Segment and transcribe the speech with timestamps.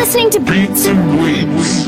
[0.00, 1.84] listening to Beats and Bleeps.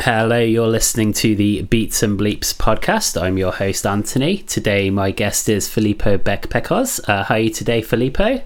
[0.00, 3.20] Hello, you're listening to the Beats and Bleeps podcast.
[3.20, 4.38] I'm your host, Anthony.
[4.38, 6.98] Today, my guest is Filippo Beck Peccoz.
[7.08, 8.42] Uh, how are you today, Filippo?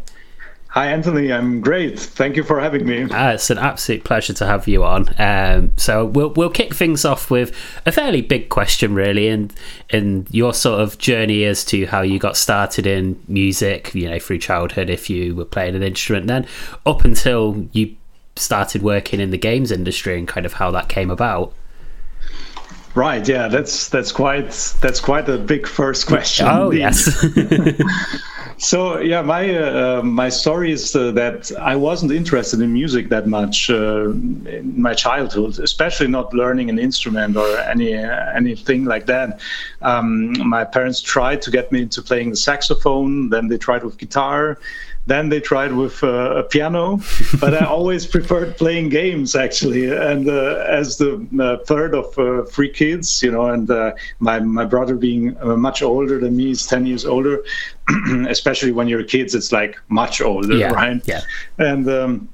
[0.71, 1.33] Hi, Anthony.
[1.33, 1.99] I'm great.
[1.99, 3.03] Thank you for having me.
[3.03, 5.13] Uh, it's an absolute pleasure to have you on.
[5.19, 7.53] Um, so we'll we'll kick things off with
[7.87, 9.53] a fairly big question, really, and
[9.89, 13.93] in your sort of journey as to how you got started in music.
[13.97, 16.47] You know, through childhood, if you were playing an instrument, then
[16.87, 17.97] up until you
[18.37, 21.53] started working in the games industry and kind of how that came about.
[22.95, 23.27] Right.
[23.27, 23.49] Yeah.
[23.49, 26.47] That's that's quite that's quite a big first question.
[26.49, 27.25] Oh yes.
[28.59, 33.29] so yeah, my uh, my story is uh, that I wasn't interested in music that
[33.29, 39.41] much uh, in my childhood, especially not learning an instrument or any anything like that.
[39.83, 43.99] Um, my parents tried to get me into playing the saxophone, then they tried with
[43.99, 44.59] guitar
[45.07, 47.01] then they tried with uh, a piano,
[47.41, 49.91] but I always preferred playing games actually.
[49.91, 54.41] And uh, as the uh, third of uh, three kids, you know, and uh, my
[54.41, 57.43] my brother being uh, much older than me, is ten years older.
[58.29, 61.03] especially when you're kids, it's like much older, yeah, right?
[61.07, 61.23] Yeah.
[61.59, 62.29] And um,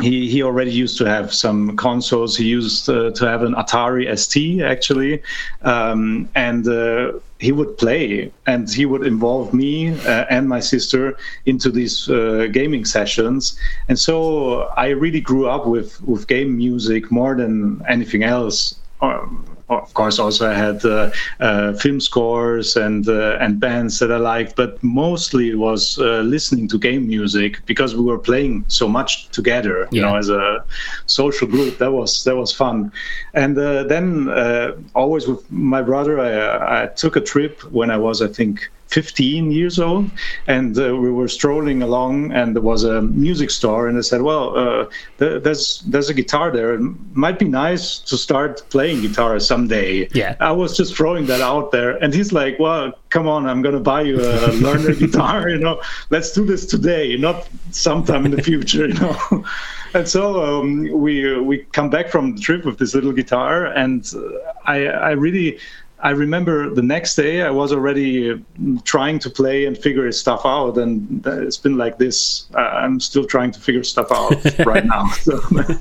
[0.00, 2.36] he he already used to have some consoles.
[2.36, 5.22] He used uh, to have an Atari ST actually,
[5.62, 11.16] um, and uh, he would play and he would involve me uh, and my sister
[11.46, 13.58] into these uh, gaming sessions.
[13.88, 18.78] And so I really grew up with with game music more than anything else.
[19.00, 24.10] Um, of course, also I had uh, uh, film scores and uh, and bands that
[24.12, 28.64] I liked, but mostly it was uh, listening to game music because we were playing
[28.68, 30.02] so much together, you Yeah.
[30.02, 30.64] know, as a
[31.06, 31.78] social group.
[31.78, 32.92] That was that was fun.
[33.34, 37.96] And uh, then uh, always with my brother, I, I took a trip when I
[37.96, 38.70] was, I think.
[38.88, 40.10] 15 years old
[40.46, 44.22] and uh, we were strolling along and there was a music store and I said
[44.22, 44.86] well uh,
[45.18, 46.74] th- there's there's a guitar there.
[46.74, 46.80] It
[47.12, 50.08] might be nice to start playing guitar someday.
[50.12, 50.36] Yeah.
[50.40, 53.80] I was just throwing that out there and he's like well come on I'm gonna
[53.80, 55.82] buy you a learner guitar you know?
[56.10, 59.44] Let's do this today not sometime in the future you know?
[59.94, 64.06] And so um, we we come back from the trip with this little guitar and
[64.14, 64.20] uh,
[64.64, 65.58] I I really
[66.00, 68.36] I remember the next day I was already uh,
[68.84, 72.46] trying to play and figure stuff out, and it's been like this.
[72.54, 74.36] I'm still trying to figure stuff out
[74.66, 75.06] right now.
[75.08, 75.40] So,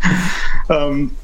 [0.69, 1.15] um,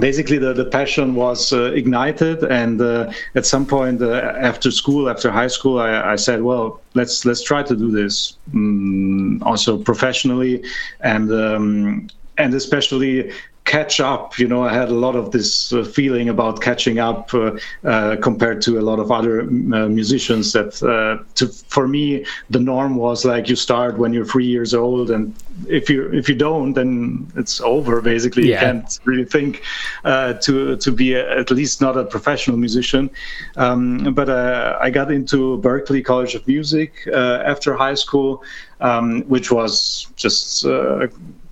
[0.00, 5.10] basically, the, the passion was uh, ignited, and uh, at some point uh, after school,
[5.10, 9.76] after high school, I, I said, "Well, let's let's try to do this mm, also
[9.76, 10.64] professionally,
[11.00, 13.30] and um, and especially."
[13.68, 14.38] Catch up.
[14.38, 18.16] You know i had a lot of this uh, feeling about catching up uh, uh,
[18.16, 22.96] compared to a lot of other uh, musicians that uh, to, for me the norm
[22.96, 25.34] was like you start when you're three years old and
[25.68, 28.48] if you if you don't then it's over basically.
[28.48, 28.54] Yeah.
[28.54, 29.62] you can't really think
[30.04, 33.10] uh, to to be a, at least not a professional musician.
[33.56, 38.42] Um, but uh, i got into Berklee college of music uh, after high school
[38.80, 41.08] um, which was just uh,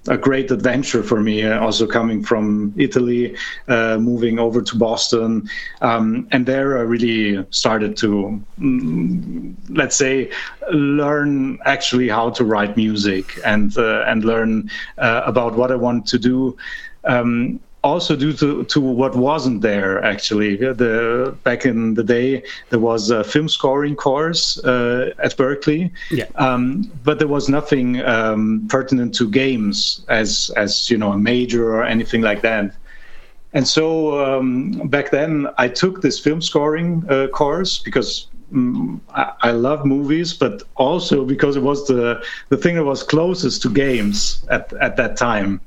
[0.09, 1.45] a great adventure for me.
[1.45, 3.37] Uh, also coming from Italy,
[3.69, 5.49] uh, moving over to Boston,
[5.81, 10.31] um, and there I really started to, mm, let's say,
[10.73, 16.07] learn actually how to write music and uh, and learn uh, about what I want
[16.07, 16.57] to do.
[17.05, 20.57] Um, also due to, to what wasn't there actually.
[20.57, 25.91] The back in the day there was a film scoring course uh, at Berklee.
[26.11, 26.25] Yeah.
[26.35, 31.65] um, but there was nothing um, pertinent to games as as you know a major
[31.75, 32.75] or anything like that.
[33.53, 33.87] And so
[34.23, 38.11] um, back then i took this film scoring uh, course because
[38.53, 42.23] mm, I, I love movies but also because it was the
[42.53, 45.61] the thing that was closest to games at, at that time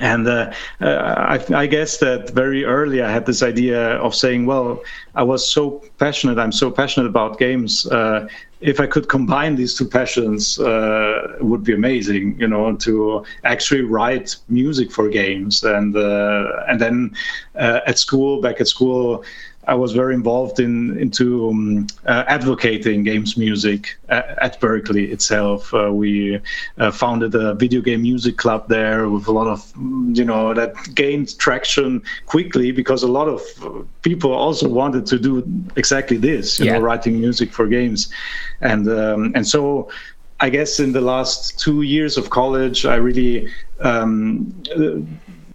[0.00, 4.46] and uh, uh, I, I guess that very early I had this idea of saying,
[4.46, 4.82] well,
[5.14, 7.86] I was so passionate, I'm so passionate about games.
[7.86, 8.26] Uh,
[8.60, 13.82] if I could combine these two passions, uh, would be amazing, you know, to actually
[13.82, 15.62] write music for games.
[15.62, 17.14] And uh, and then
[17.54, 19.24] uh, at school, back at school,
[19.66, 25.72] I was very involved in into um, uh, advocating games music at, at Berklee itself.
[25.74, 26.40] Uh, we
[26.78, 29.72] uh, founded a video game music club there with a lot of
[30.18, 35.18] you know that gained traction quickly because a lot of uh, people also wanted to
[35.18, 35.42] do
[35.76, 36.72] exactly this, you Yeah.
[36.72, 38.08] know, writing music for games,
[38.60, 39.88] and um, and so
[40.40, 43.48] I guess in the last two years of college, I really
[43.80, 44.52] um,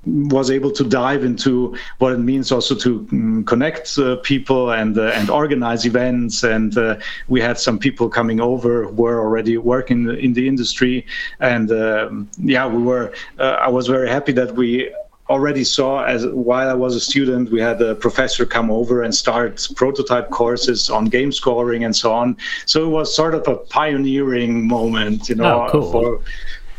[0.05, 4.97] was able to dive into what it means also to um, connect uh, people and
[4.97, 9.57] uh, and organize events and uh, we had some people coming over who were already
[9.57, 11.05] working in the industry
[11.39, 14.91] and um, yeah we were uh, I was very happy that we
[15.31, 19.15] already saw as while I was a student, we had a professor come over and
[19.15, 22.37] start prototype courses on game scoring and so on.
[22.65, 25.91] So it was sort of a pioneering moment, you know, oh, cool.
[25.91, 26.21] for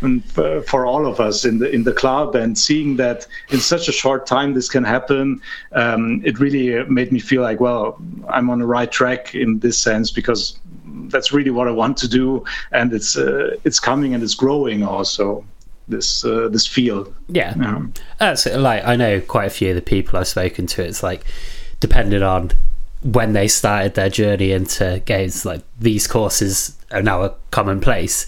[0.03, 3.89] and for all of us in the in the club and seeing that in such
[3.89, 5.41] a short time this can happen
[5.73, 7.97] um, it really made me feel like well
[8.29, 10.59] i'm on the right track in this sense because
[11.09, 14.83] that's really what i want to do and it's uh, it's coming and it's growing
[14.83, 15.45] also
[15.89, 17.15] this uh, this field.
[17.29, 17.53] Yeah.
[17.53, 21.03] Um, that's like i know quite a few of the people i've spoken to it's
[21.03, 21.25] like
[21.81, 22.53] depending on
[23.03, 28.27] when they started their journey into games like these courses are now a commonplace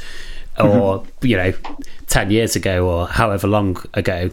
[0.58, 1.26] or mm-hmm.
[1.26, 1.52] you know
[2.06, 4.30] 10 years ago or however long ago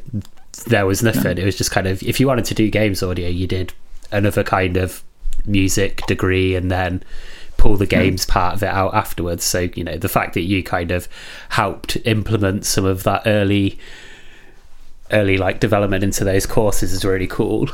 [0.68, 1.38] there was nothing.
[1.38, 3.74] It was just kind of if you wanted to do games audio you did
[4.12, 5.04] another kind of
[5.46, 7.04] music degree and then
[7.58, 9.44] pull the games part of it out afterwards.
[9.44, 11.08] So you know the fact that you kind of
[11.50, 13.80] helped implement some of that early
[15.12, 17.70] early like development into those courses is really cool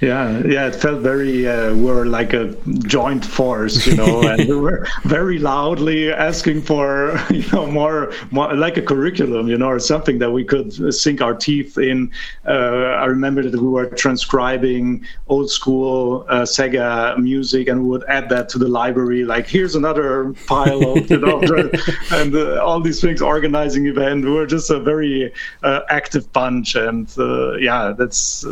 [0.00, 2.54] yeah yeah it felt very uh, we're like a
[2.86, 8.54] joint force you know and we were very loudly asking for you know more, more
[8.54, 12.10] like a curriculum you know or something that we could sink our teeth in.
[12.46, 18.04] Uh, i remember that we were transcribing old school uh, sega music and we would
[18.04, 21.40] add that to the library like here's another pile of you know
[22.12, 24.24] and uh, all these things organizing event.
[24.24, 25.32] We were just a very
[25.62, 28.44] uh, active bunch and uh, yeah that's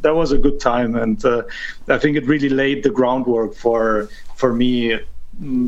[0.00, 1.42] that was a good time, and uh,
[1.88, 4.98] I think it really laid the groundwork for for me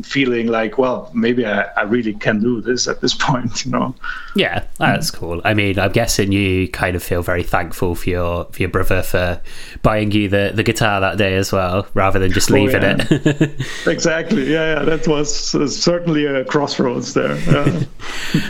[0.03, 3.95] feeling like, well, maybe I, I really can do this at this point, you know.
[4.35, 5.41] Yeah, that's cool.
[5.43, 9.01] I mean, I'm guessing you kind of feel very thankful for your for your brother
[9.01, 9.41] for
[9.81, 13.07] buying you the, the guitar that day as well, rather than just leaving oh, yeah.
[13.09, 13.67] it.
[13.87, 14.51] exactly.
[14.51, 17.37] Yeah, yeah, that was uh, certainly a crossroads there.
[17.37, 17.83] Yeah.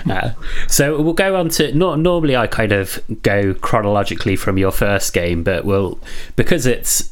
[0.09, 0.29] uh,
[0.67, 1.73] so we'll go on to.
[1.73, 5.99] Not normally, I kind of go chronologically from your first game, but we'll
[6.35, 7.09] because it's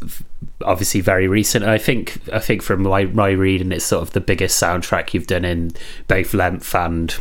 [0.64, 1.66] obviously very recent.
[1.66, 5.28] I think I think from my, my reading, it's sort of the biggest soundtrack you've
[5.28, 5.72] done in
[6.08, 7.16] both length and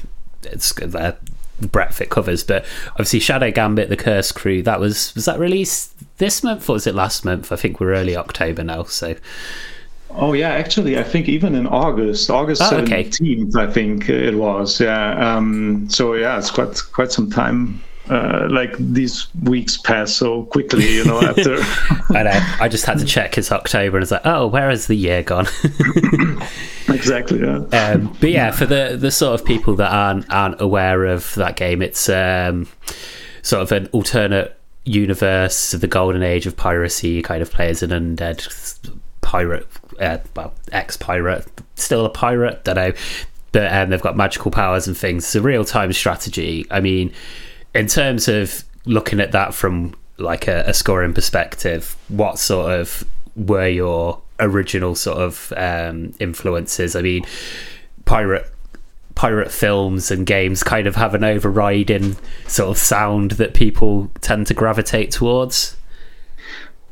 [0.45, 1.17] it's uh,
[1.61, 2.45] breadth it covers.
[2.45, 6.75] But obviously, Shadow Gambit, The Cursed Crew, that was was that released this month or
[6.75, 7.53] was it last month?
[7.53, 9.15] I think we're early October now, so.
[10.15, 13.65] Oh yeah, actually, I think even in August, August seventeenth, okay.
[13.65, 14.79] I think it was.
[14.79, 15.37] Yeah.
[15.37, 17.83] Um, so yeah, it's quite quite some time
[18.13, 21.23] uh, like these weeks pass so quickly, you know.
[21.23, 21.57] After
[22.11, 24.87] I know, I just had to check it's October, and it's like, oh, where has
[24.87, 25.47] the year gone?
[26.89, 27.41] exactly.
[27.41, 27.65] Yeah.
[27.73, 31.57] Um, but yeah, for the the sort of people that aren't aren't aware of that
[31.57, 32.69] game, it's um,
[33.41, 37.09] sort of an alternate universe of the golden age of piracy.
[37.09, 38.91] You kind of play as an undead
[39.23, 39.67] pirate,
[39.99, 42.63] uh, well, ex pirate, still a pirate.
[42.65, 42.93] Don't know.
[43.53, 45.25] But um, they've got magical powers and things.
[45.25, 46.67] It's a real time strategy.
[46.71, 47.13] I mean,
[47.75, 53.05] in terms of looking at that from like a, a scoring perspective, what sort of
[53.35, 56.97] were your original sort of um, influences?
[56.97, 57.25] I mean,
[58.05, 58.47] pirate
[59.15, 62.17] pirate films and games kind of have an overriding
[62.47, 65.77] sort of sound that people tend to gravitate towards.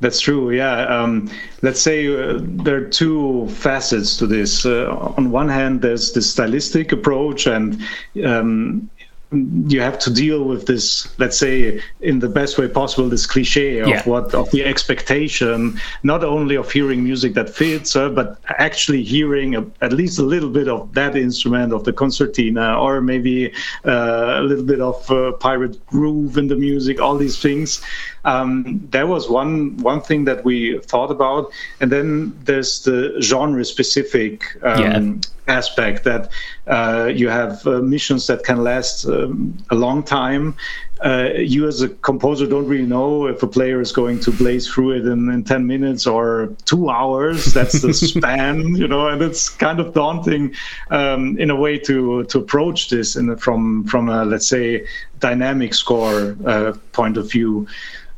[0.00, 0.50] That's true.
[0.50, 0.82] Yeah.
[0.84, 1.30] Um,
[1.62, 4.64] let's say uh, there are two facets to this.
[4.64, 7.82] Uh, on one hand, there's the stylistic approach, and
[8.24, 8.88] um,
[9.32, 13.78] you have to deal with this let's say in the best way possible this cliche
[13.78, 14.02] of yeah.
[14.02, 19.54] what of the expectation not only of hearing music that fits uh, but actually hearing
[19.54, 23.52] a, at least a little bit of that instrument of the concertina or maybe
[23.86, 27.80] uh, a little bit of uh, pirate groove in the music all these things
[28.24, 33.64] um, that was one one thing that we thought about, and then there's the genre
[33.64, 35.12] specific um, yeah.
[35.48, 36.30] Aspect that
[36.66, 40.54] uh, you have uh, missions that can last um, a long time.
[41.02, 44.68] Uh, you as a composer don't really know if a player is going to blaze
[44.70, 49.22] through it in, in 10 minutes or two hours that's the span you know and
[49.22, 50.54] it's kind of daunting
[50.90, 54.86] um, in a way to to approach this in, from from a let's say
[55.20, 57.66] dynamic score uh, point of view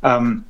[0.03, 0.43] um,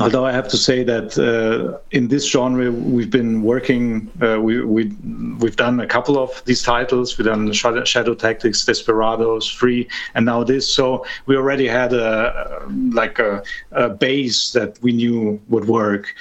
[0.00, 4.62] although I have to say that uh, in this genre we've been working, uh, we,
[4.62, 4.92] we
[5.40, 7.16] we've done a couple of these titles.
[7.16, 10.68] We've done Shadow, Shadow Tactics, Desperados, 3, and now this.
[10.72, 12.62] So we already had a
[12.92, 16.14] like a, a base that we knew would work.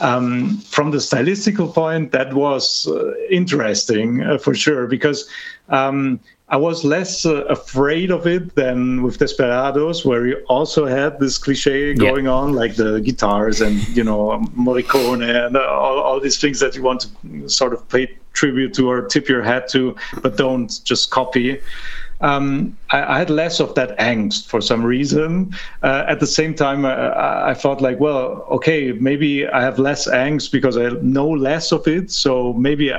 [0.00, 5.28] Um, from the stylistical point, that was uh, interesting uh, for sure because
[5.68, 6.20] Um,
[6.54, 11.36] I was less uh, afraid of it than with Desperados, where you also had this
[11.36, 12.30] cliche going yeah.
[12.30, 16.82] on, like the guitars and you know Morricone and all, all these things that you
[16.84, 21.10] want to sort of pay tribute to or tip your hat to, but don't just
[21.10, 21.60] copy
[22.20, 25.54] um, I, I, had less of that angst for some reason.
[25.82, 30.08] Uh, at the same time, I, I, thought like, well, okay, maybe I have less
[30.08, 32.10] angst because I know less of it.
[32.10, 32.98] So maybe uh,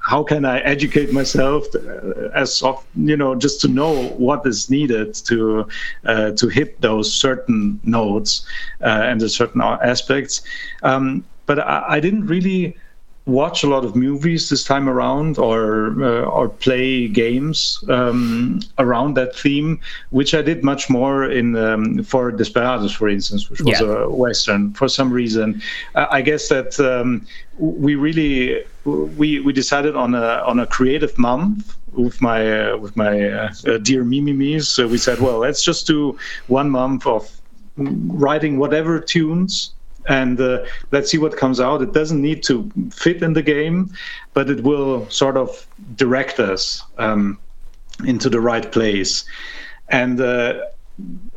[0.00, 4.70] how can I educate myself uh, as of you know just to know what is
[4.70, 5.66] needed to
[6.04, 8.46] uh, to hit those certain notes
[8.82, 10.42] uh, and the certain aspects.
[10.82, 12.76] Um, but I, I didn't really
[13.30, 19.14] watch a lot of movies this time around or uh, or play games um, around
[19.14, 23.80] that theme, which I did much more in um, for Desperados, for instance, which was
[23.80, 23.86] yeah.
[23.86, 24.72] a western.
[24.74, 25.62] For some reason,
[25.94, 27.26] uh, I guess that um,
[27.58, 32.96] we really we we decided on a on a creative month with my uh, with
[32.96, 34.64] my uh, uh, dear Mimimis.
[34.66, 36.18] So we said, well, let's just do
[36.48, 37.30] one month of
[37.76, 39.72] writing whatever tunes
[40.08, 41.82] and uh, let's see what comes out.
[41.82, 43.90] It doesn't need to fit in the game,
[44.34, 45.66] but it will sort of
[45.96, 47.38] direct us um,
[48.06, 49.24] into the right place.
[49.88, 50.60] And uh,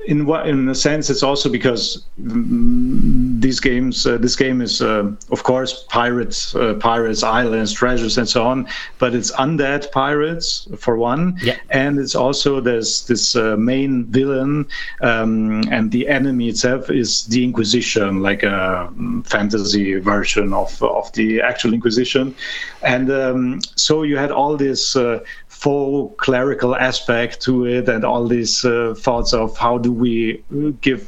[0.06, 5.10] in what in a sense it's also because these games uh, this game is uh,
[5.32, 8.68] of course pirates uh, pirates islands treasures and so on
[9.00, 11.58] but it's undead pirates for one yeah.
[11.70, 14.68] and it's also there's this uh, main villain
[15.02, 18.92] um, and the enemy itself is the inquisition like a
[19.26, 22.36] fantasy version of of the actual inquisition
[22.82, 25.20] and um, so you had all this uh,
[25.64, 30.44] full clerical aspect to it and all these uh, thoughts of how do we
[30.82, 31.08] give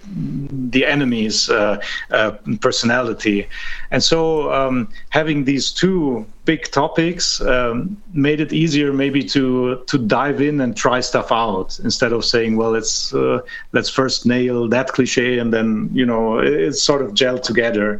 [0.72, 1.78] the enemies uh,
[2.12, 2.32] uh,
[2.62, 3.50] personality.
[3.92, 9.98] And so um, having these two big topics um, made it easier maybe to to
[9.98, 13.40] dive in and try stuff out instead of saying well let's uh,
[13.74, 18.00] let's first nail that cliche and then you know it's sort of gelled together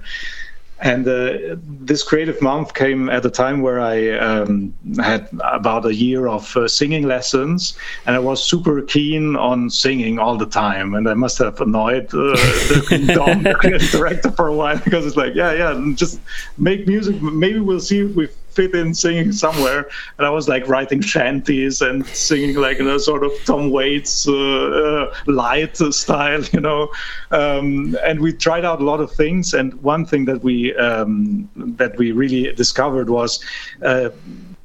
[0.80, 5.96] and uh, this creative month came at a time where I um, had about a
[5.96, 10.96] year of uh, singing lessons, and I was super keen on singing all the time.
[10.96, 15.16] And I must have annoyed uh, the Dom, the director, for a while because it's
[15.16, 16.20] like, yeah, yeah, just
[16.58, 17.22] make music.
[17.22, 19.90] Maybe we'll see if we fit in singing somewhere.
[20.18, 24.28] And I was like writing shanties and singing like in a sort of Tom Waits
[24.28, 26.90] uh, uh, light style, you know.
[27.32, 29.54] Um, and we tried out a lot of things.
[29.54, 33.44] And one thing that we um, that we really discovered was
[33.84, 34.10] uh,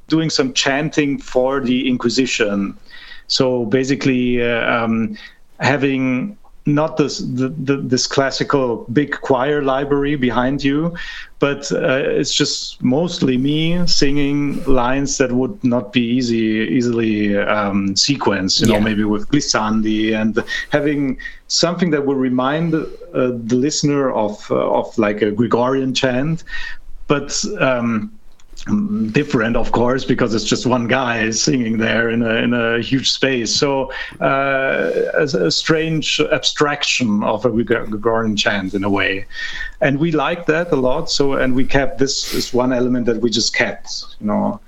[0.07, 2.77] doing some chanting for the Inquisition.
[3.27, 5.17] So basically, uh, um,
[5.59, 10.95] having not this the, the, this classical big choir library behind you,
[11.39, 17.95] but uh, it's just mostly me singing lines that would not be easy easily um,
[17.95, 18.61] sequenced.
[18.61, 18.77] You yeah.
[18.77, 24.55] know, maybe with glissandi and having something that will remind uh, the listener of uh,
[24.55, 26.43] of like a Gregorian chant,
[27.07, 27.43] but.
[27.59, 28.17] Um,
[29.11, 33.11] different of course because it's just one guy singing there in a, in a huge
[33.11, 33.55] space.
[33.55, 33.91] So
[34.21, 39.25] uh, a, a, strange abstraction of a Gregorian chant in a way.
[39.81, 41.09] And we liked that a lot.
[41.09, 44.59] So and we kept this is one element that we just kept you know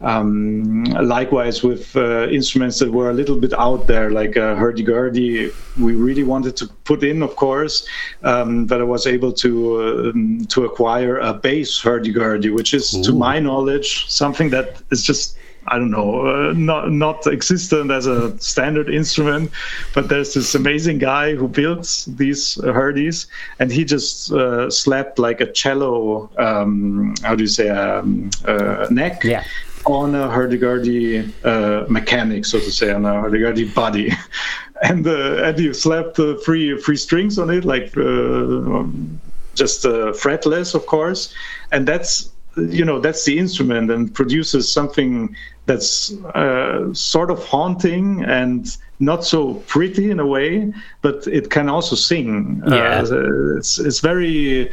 [0.00, 5.50] um, likewise, with uh, instruments that were a little bit out there, like uh, hurdy-gurdy,
[5.80, 7.86] we really wanted to put in, of course,
[8.22, 13.02] um, but I was able to uh, to acquire a bass hurdy-gurdy, which is, Ooh.
[13.04, 15.36] to my knowledge, something that is just
[15.70, 19.50] I don't know, uh, not not existent as a standard instrument,
[19.94, 23.26] but there's this amazing guy who builds these hurdies,
[23.58, 28.86] and he just uh, slapped like a cello, um, how do you say, um, uh,
[28.90, 29.44] neck, yeah
[29.88, 34.12] on a hurdy-gurdy uh, mechanic, so to say, on a hurdy-gurdy body.
[34.82, 38.84] and uh, and you slapped uh, three three strings on it, like uh,
[39.54, 41.34] just uh, fretless, of course.
[41.72, 45.34] And that's you know that's the instrument and produces something
[45.66, 51.68] that's uh, sort of haunting and not so pretty in a way, but it can
[51.68, 52.62] also sing.
[52.66, 53.04] Yeah.
[53.06, 54.70] Uh, it's it's very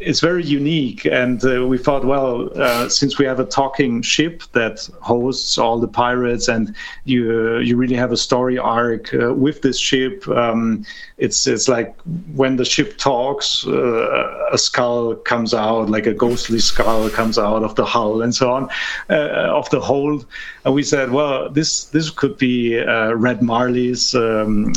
[0.00, 4.42] it's very unique, and uh, we thought, well, uh, since we have a talking ship
[4.52, 6.74] that hosts all the pirates, and
[7.04, 10.26] you you really have a story arc uh, with this ship.
[10.28, 10.84] Um,
[11.16, 11.96] it's it's like
[12.34, 17.64] when the ship talks, uh, a skull comes out, like a ghostly skull comes out
[17.64, 18.68] of the hull, and so on,
[19.10, 20.26] uh, of the hold.
[20.64, 24.72] And we said, well, this this could be uh, Red Marley's um,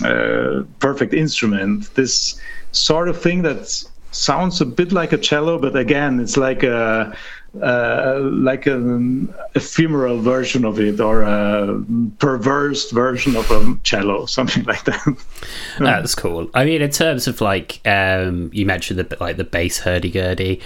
[0.79, 1.93] perfect instrument.
[1.93, 2.39] This
[2.71, 7.15] sort of thing that's sounds a bit like a cello, but again, it's like a
[7.59, 11.83] uh, like an ephemeral version of it or a
[12.17, 15.17] perverse version of a cello, something like that.
[15.79, 16.49] That's cool.
[16.53, 20.61] I mean, in terms of like um, you mentioned the like the bass hurdy gurdy,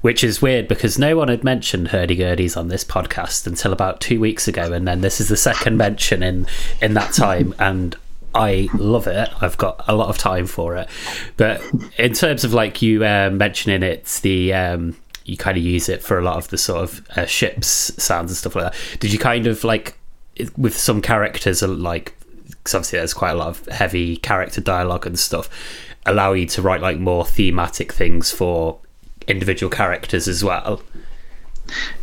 [0.00, 4.00] which is weird because no one had mentioned hurdy gurdies on this podcast until about
[4.00, 6.46] two weeks ago, and then this is the second mention in
[6.80, 7.96] in that time, and
[8.34, 9.28] I love it.
[9.40, 10.88] I've got a lot of time for it.
[11.36, 11.62] But
[11.98, 16.02] in terms of like you uh, mentioning it's the um, you kind of use it
[16.02, 17.66] for a lot of the sort of uh, ships
[18.02, 18.98] sounds and stuff like that.
[19.00, 19.98] Did you kind of like
[20.56, 22.16] with some characters like
[22.48, 25.48] because obviously there's quite a lot of heavy character dialogue and stuff
[26.06, 28.78] allow you to write like more thematic things for
[29.28, 30.82] individual characters as well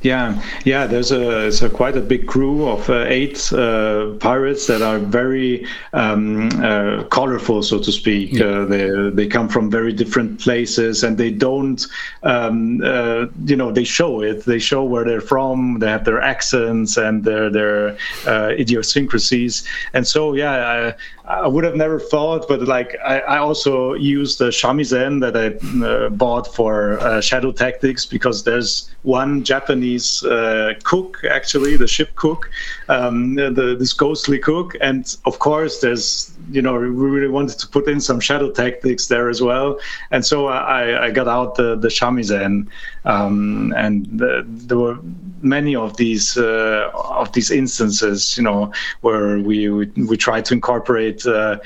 [0.01, 0.87] yeah, yeah.
[0.87, 4.99] There's a, it's a quite a big crew of uh, eight uh, pirates that are
[4.99, 8.33] very um, uh, colorful, so to speak.
[8.33, 8.45] Yeah.
[8.45, 11.85] Uh, they they come from very different places, and they don't,
[12.23, 14.45] um, uh, you know, they show it.
[14.45, 15.79] They show where they're from.
[15.79, 19.63] They have their accents and their their uh, idiosyncrasies.
[19.93, 20.93] And so, yeah,
[21.29, 25.85] I would have never thought, but like I, I also used the shamisen that I
[25.85, 32.15] uh, bought for uh, Shadow Tactics because there's one Japanese uh, cook, actually the ship
[32.15, 32.49] cook,
[32.89, 37.67] um, the, this ghostly cook, and of course there's you know we really wanted to
[37.67, 41.75] put in some Shadow Tactics there as well, and so I, I got out the
[41.75, 42.67] the shamisen,
[43.05, 44.97] um, and the, there were
[45.41, 50.53] many of these uh, of these instances, you know, where we we, we try to
[50.55, 51.57] incorporate uh,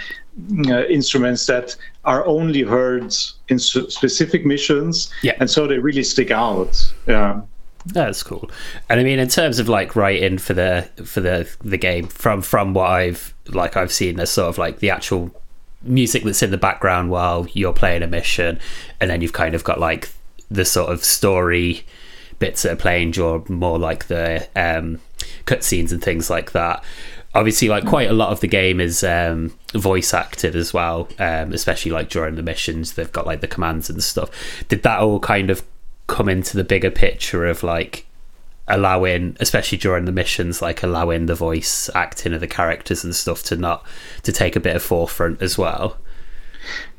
[0.68, 3.14] uh, instruments that are only heard
[3.50, 5.34] in specific missions, yeah.
[5.40, 6.94] and so they really stick out.
[7.08, 7.42] Yeah.
[7.86, 8.50] That's cool.
[8.90, 12.42] And I mean, in terms of like writing for the for the the game, from
[12.42, 15.32] from what I've like I've seen, there's sort of like the actual
[15.82, 18.60] music that's in the background while you're playing a mission,
[19.02, 20.10] and then you've kind of got like
[20.50, 21.86] the sort of story
[22.40, 25.00] bits that are playing, or more like the um,
[25.46, 26.84] cutscenes and things like that
[27.36, 31.52] obviously like quite a lot of the game is um, voice acted as well um,
[31.54, 32.94] especially like during the missions.
[32.94, 34.30] They've got like the commands and stuff.
[34.68, 35.64] Did that all kind of
[36.08, 38.06] come into the bigger picture of like
[38.68, 43.44] allowing especially during the missions like allowing the voice acting of the characters and stuff
[43.44, 43.86] to not
[44.24, 45.98] to take a bit of forefront as well?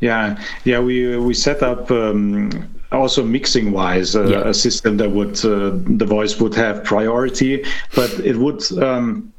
[0.01, 0.43] Yeah.
[0.65, 4.49] Yeah we we set up um, also mixing wise uh, yeah.
[4.49, 9.33] a system that would uh, the voice would have priority but it would um,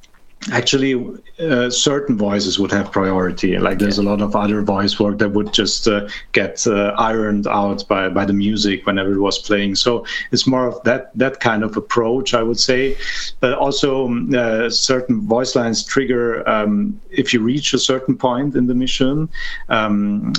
[0.52, 0.94] actually
[1.40, 3.58] uh, certain voices would have priority.
[3.58, 4.04] Like there's yeah.
[4.04, 8.10] a lot of other voice work that would just uh, get uh, ironed out by,
[8.10, 9.76] by the music whenever it was playing.
[9.76, 12.96] So it's more of that that kind of approach i would say.
[13.40, 18.56] But also um, uh, certain voice lines trigger um, if you reach a certain point
[18.56, 19.30] in the mission
[19.70, 20.34] um,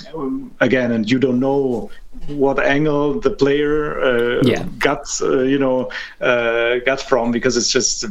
[0.60, 1.90] again and you don't know
[2.28, 4.64] what angle the player uh, yeah.
[4.78, 8.04] got uh, you know uh, got from because it's just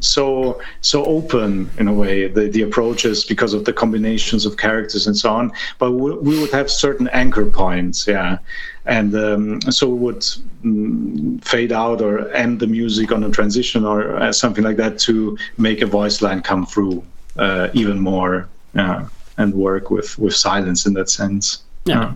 [0.00, 5.06] so so open in a way the the approaches because of the combinations of characters
[5.06, 5.52] and so on.
[5.78, 8.38] But we, we would have certain anchor points yeah.
[8.86, 10.26] And um, so we would
[10.64, 14.98] um, fade out or end the music on a transition or uh, something like that
[15.00, 17.04] to make a voice line come through
[17.36, 21.62] uh, even more yeah, and work with with silence in that sense.
[21.84, 21.94] Yeah.
[21.94, 22.14] Yeah,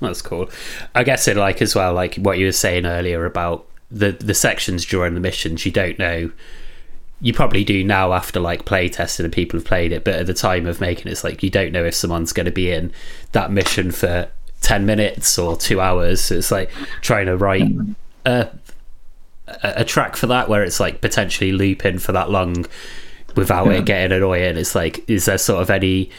[0.00, 0.50] that's cool.
[0.94, 4.34] I guess it like as well, like what you were saying earlier about the the
[4.34, 5.64] sections during the missions.
[5.64, 6.30] You don't know.
[7.20, 10.26] You probably do now after like play testing and people have played it, but at
[10.26, 12.70] the time of making it, it's like you don't know if someone's going to be
[12.70, 12.92] in
[13.32, 14.28] that mission for
[14.60, 16.20] ten minutes or two hours.
[16.20, 17.70] So it's like trying to write
[18.24, 18.50] a
[19.62, 22.66] a track for that where it's like potentially looping for that long
[23.34, 23.74] without yeah.
[23.74, 24.56] it getting annoying.
[24.56, 26.10] It's like, is there sort of any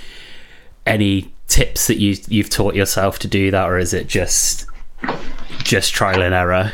[0.85, 4.65] any tips that you you've taught yourself to do that, or is it just
[5.63, 6.71] just trial and error?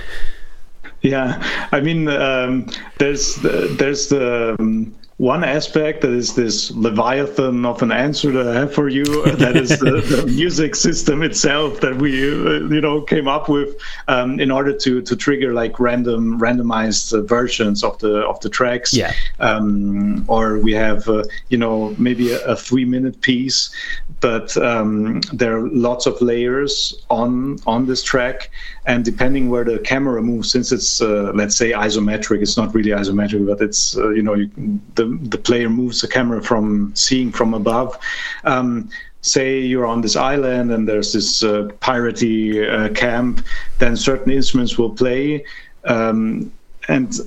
[1.01, 7.65] Yeah, I mean, um, there's the, there's the um, one aspect that is this leviathan
[7.65, 9.05] of an answer that I have for you.
[9.37, 13.77] that is the, the, music system itself that we, uh, you know, came up with
[14.09, 18.49] um, in order to to trigger like random randomized uh, versions of the of the
[18.49, 18.93] tracks.
[18.93, 19.13] Yeah.
[19.39, 23.73] Um, or we have, uh, you know, maybe a, a, three minute piece,
[24.19, 28.51] but um, there are lots of layers on on this track,
[28.85, 32.91] and depending where the camera moves, since it's uh, let's say isometric, it's not really
[32.91, 34.49] isometric, but it's uh, you know you,
[34.95, 37.97] the the, player moves the camera from seeing from above.
[38.43, 38.89] Um,
[39.21, 43.45] say you're on this island and there's this uh, piratey uh, camp,
[43.79, 45.43] then certain instruments will play.
[45.85, 46.51] Um,
[46.87, 47.19] and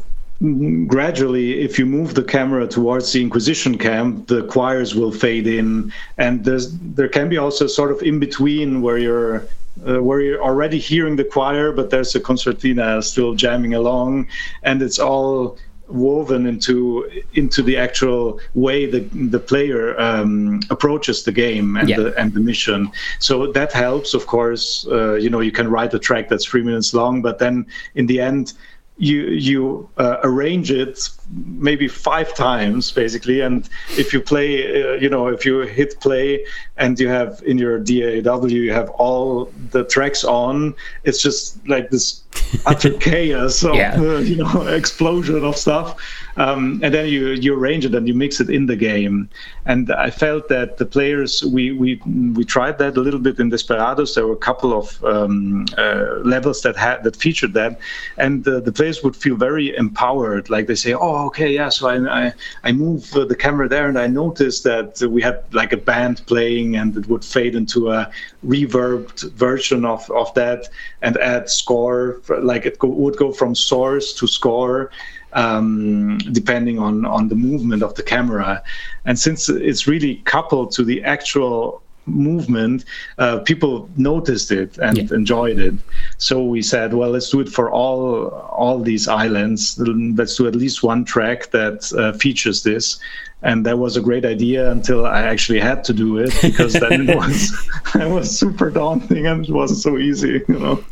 [0.87, 5.93] gradually, if you move the camera towards the Inquisition camp, the choirs will fade in,
[6.17, 9.49] and there's there can be also sort of in between where you're
[9.87, 14.29] uh, where you're already hearing the choir, but there's a concertina still jamming along,
[14.63, 21.33] and it's all woven into into the actual way the the player um, approaches the
[21.33, 21.97] game and Yeah.
[21.97, 22.91] the and the mission.
[23.19, 24.87] So that helps, of course.
[24.91, 28.07] Uh, you know, you can write a track that's three minutes long, but then in
[28.07, 28.53] the end,
[29.01, 35.09] you you uh, arrange it maybe five times basically and if you play uh, you
[35.09, 36.45] know if you hit play
[36.79, 41.91] and you have in your DAW you have all the tracks on it's just like
[41.91, 42.23] this
[42.67, 43.95] utter chaos of Yeah.
[43.97, 45.97] uh, you know explosion of stuff
[46.39, 49.29] um, and then you you arrange it and you mix it in the game.
[49.67, 52.01] And I felt that the players we we
[52.37, 54.15] we tried that a little bit in Desperados.
[54.15, 57.81] There were a couple of um, uh, levels that had that featured that.
[58.17, 60.49] And uh, the players would feel very empowered.
[60.49, 63.89] Like they say oh okay yeah so I I, I move uh, the camera there.
[63.89, 67.91] And I noticed that we had like a band playing and it would fade into
[67.91, 68.11] a
[68.47, 70.69] reverbed version of of that
[71.03, 72.21] and add score.
[72.29, 74.93] Like it go, would go from source to score
[75.33, 78.63] um, depending on on the movement of the camera.
[79.05, 82.87] And since it's really coupled to the actual movement
[83.19, 85.15] uh, people noticed it and Yeah.
[85.15, 85.75] enjoyed it.
[86.17, 89.79] So we said well let's do it for all all these islands.
[89.79, 92.99] Let's do at least one track that uh, features this.
[93.43, 97.09] And that was a great idea until I actually had to do it because then
[97.09, 97.53] it was
[97.95, 100.83] it was super daunting and it wasn't so easy you know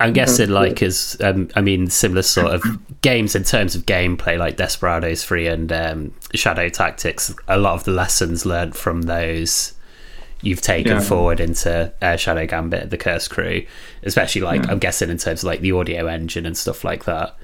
[0.00, 2.62] I'm guessing, like, as um, I mean, similar sort of
[3.02, 7.84] games in terms of gameplay, like Desperados 3 and um, Shadow Tactics, a lot of
[7.84, 9.74] the lessons learned from those
[10.42, 11.00] you've taken Yeah.
[11.00, 13.66] forward into uh, Shadow Gambit, the Cursed Crew,
[14.02, 17.36] especially, like, I'm guessing in terms of, like, the audio engine and stuff like that.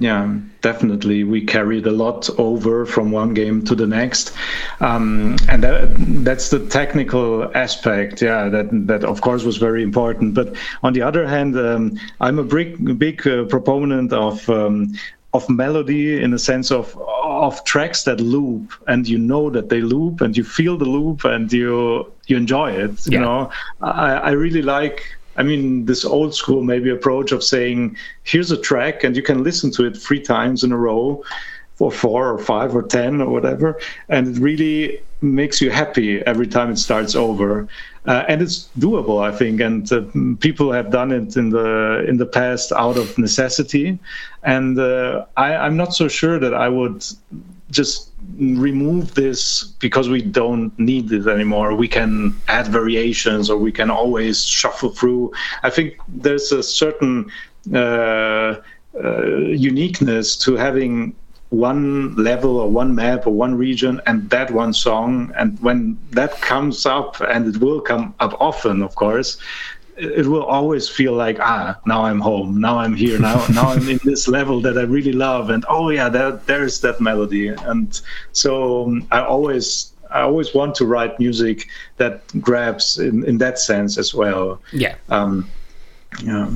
[0.00, 1.24] Yeah, definitely.
[1.24, 4.32] We carried a lot over from one game to the next,
[4.80, 8.22] um, and that, that's the technical aspect.
[8.22, 10.34] Yeah, that that of course was very important.
[10.34, 14.48] But on the other hand, um, I'm a big big uh, proponent of.
[14.48, 14.94] Um,
[15.32, 19.80] of melody in the sense of of tracks that loop and you know that they
[19.80, 23.20] loop and you feel the loop and you you enjoy it you Yeah.
[23.20, 25.04] know I, I really like
[25.40, 29.38] I mean, this old school maybe approach of saying, here's a track and you can
[29.42, 31.24] listen to it three times in a row,
[31.80, 33.68] or four or five or ten or whatever,
[34.08, 37.66] and it really makes you happy every time it starts over.
[38.06, 40.02] Uh, and it's doable, I think, and uh,
[40.40, 43.98] people have done it in the in the past out of necessity.
[44.42, 47.04] And uh, I, I'm not so sure that I would
[47.70, 51.74] just remove this because we don't need it anymore.
[51.74, 55.32] We can add variations or we can always shuffle through.
[55.62, 57.30] I think there's a certain
[57.74, 58.56] uh,
[59.02, 61.14] uh, uniqueness to having
[61.50, 65.32] one level or one map or one region and that one song.
[65.36, 69.36] And when that comes up, and it will come up often, of course,
[70.00, 73.88] it will always feel like ah now i'm home now i'm here now now i'm
[73.88, 75.50] in this level that i really love.
[75.50, 77.48] And oh yeah there, there's that melody.
[77.48, 78.00] And
[78.32, 83.58] so um, i always i always want to write music that grabs in, in that
[83.58, 84.60] sense as well.
[84.72, 84.96] Yeah.
[85.08, 85.48] um
[86.22, 86.50] yeah.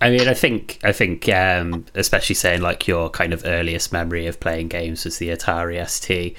[0.00, 4.26] I mean, I think I think um, especially saying like your kind of earliest memory
[4.26, 6.36] of playing games was the Atari ST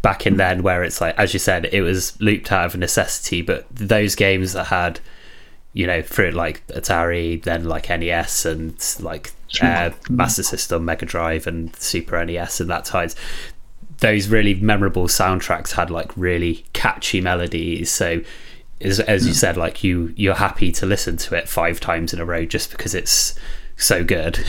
[0.00, 3.42] back in then, where it's like as you said, it was looped out of necessity,
[3.42, 5.00] but those games that had
[5.74, 11.46] you know through like Atari, then like NES and like uh, Master System, Mega Drive,
[11.46, 13.14] and Super NES, and that times
[13.98, 17.90] those really memorable soundtracks had like really catchy melodies.
[17.90, 18.22] So,
[18.80, 22.18] as, as you said, like you you're happy to listen to it five times in
[22.20, 23.34] a row just because it's
[23.76, 24.38] so good.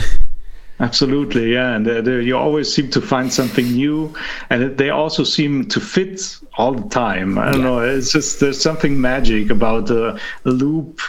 [0.78, 4.12] Absolutely, yeah, and uh, there- you always seem to find something new,
[4.50, 7.38] and they also seem to fit all the time.
[7.38, 7.66] I don't Yeah.
[7.66, 7.78] know.
[7.80, 11.00] It's just there's something magic about a loop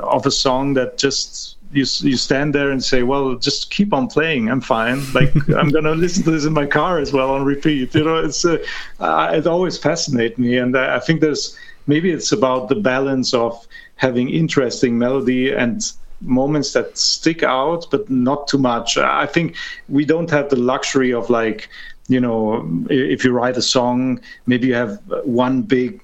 [0.00, 4.06] of a song that just you you stand there and say, well, just keep on
[4.06, 4.50] playing.
[4.50, 5.00] I'm fine.
[5.12, 7.94] Like I'm gonna listen to this in my car as well on repeat.
[7.94, 8.58] You know, it's uh,
[9.00, 13.34] uh, it always fascinates me, and I I think there's maybe it's about the balance
[13.34, 13.66] of
[13.96, 19.56] having interesting melody and moments that stick out but not too much i think
[19.88, 21.68] we don't have the luxury of like
[22.06, 26.00] you know if you write a song maybe you have one big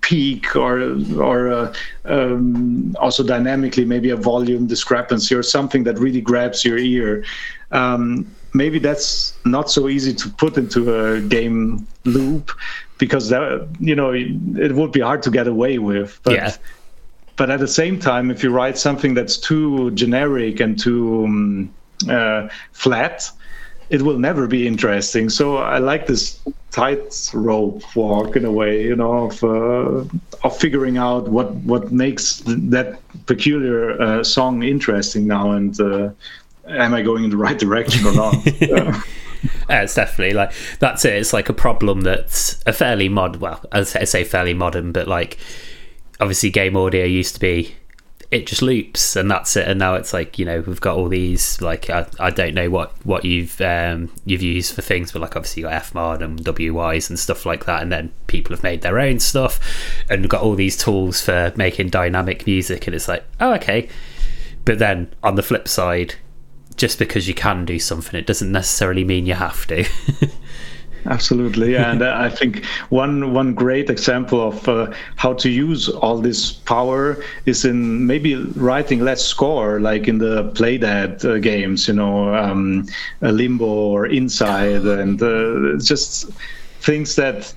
[0.00, 1.72] peak or or uh,
[2.04, 7.24] um, also dynamically maybe a volume discrepancy or something that really grabs your ear
[7.72, 12.50] um, maybe that's not so easy to put into a game loop
[12.98, 16.56] because that you know it would be hard to get away with but Yeah.
[17.36, 21.74] but at the same time, if you write something that's too generic and too um,
[22.08, 23.30] uh, flat,
[23.92, 25.28] it will never be interesting.
[25.28, 30.04] So I like this tightrope walk in a way, you know, of uh,
[30.42, 36.10] of figuring out what what makes that peculiar uh, song interesting now, and uh,
[36.66, 38.34] am I going in the right direction or not?
[39.68, 41.14] Yeah, it's definitely like that's it.
[41.14, 43.36] It's like a problem that's a fairly mod.
[43.36, 45.36] Well, I say fairly modern, but like
[46.20, 47.74] obviously game audio used to be
[48.32, 49.68] it just loops and that's it.
[49.68, 52.70] And now it's like you know we've got all these like I, I don't know
[52.70, 56.40] what what you've um, you've used for things but like obviously you got fmod and
[56.40, 57.82] Wwise and stuff like that.
[57.82, 59.60] And then people have made their own stuff
[60.08, 62.86] and got all these tools for making dynamic music.
[62.86, 63.88] And it's like oh okay.
[64.64, 66.14] But then on the flip side
[66.74, 69.84] just because you can do something it doesn't necessarily mean you have to
[71.06, 71.90] Absolutely, yeah.
[71.90, 76.52] and uh, I think one one great example of uh, how to use all this
[76.52, 82.32] power is in maybe writing less score, like in the Playdead uh, games, you know,
[82.34, 82.86] um,
[83.20, 86.30] Limbo or Inside, and uh, just
[86.80, 87.52] things that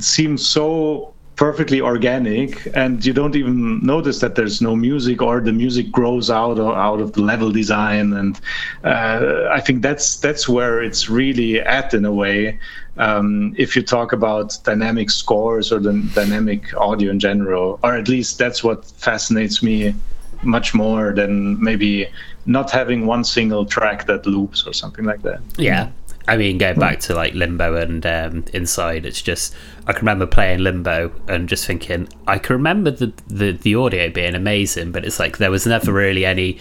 [0.00, 5.54] seem so perfectly organic and you don't even notice that there's no music or the
[5.54, 8.38] music grows out of, out of the level design and
[8.84, 12.58] uh, i think that's that's where it's really at in a way.
[12.98, 18.06] Um, if you talk about dynamic scores or the dynamic audio in general or at
[18.06, 19.94] least that's what fascinates me
[20.42, 21.32] much more than
[21.68, 22.06] maybe
[22.44, 25.40] not having one single track that loops or something like that.
[25.56, 25.88] Yeah
[26.28, 29.54] I mean, going back to like Limbo and um, Inside, it's just
[29.86, 34.10] I can remember playing Limbo and just thinking I can remember the, the the audio
[34.10, 36.58] being amazing, but it's like there was never really any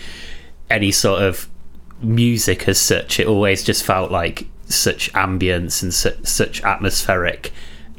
[0.70, 1.50] any sort of
[2.02, 3.20] music as such.
[3.20, 7.52] It always just felt like such ambience and su- such atmospheric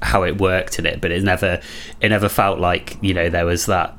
[0.03, 1.61] how it worked in it, but it never
[2.01, 3.97] it never felt like you know there was that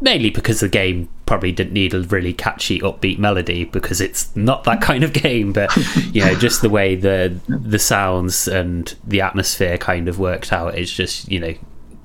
[0.00, 4.64] mainly because the game probably didn't need a really catchy upbeat melody because it's not
[4.64, 5.74] that kind of game but
[6.12, 10.74] you know just the way the the sounds and the atmosphere kind of worked out
[10.74, 11.54] it's just you know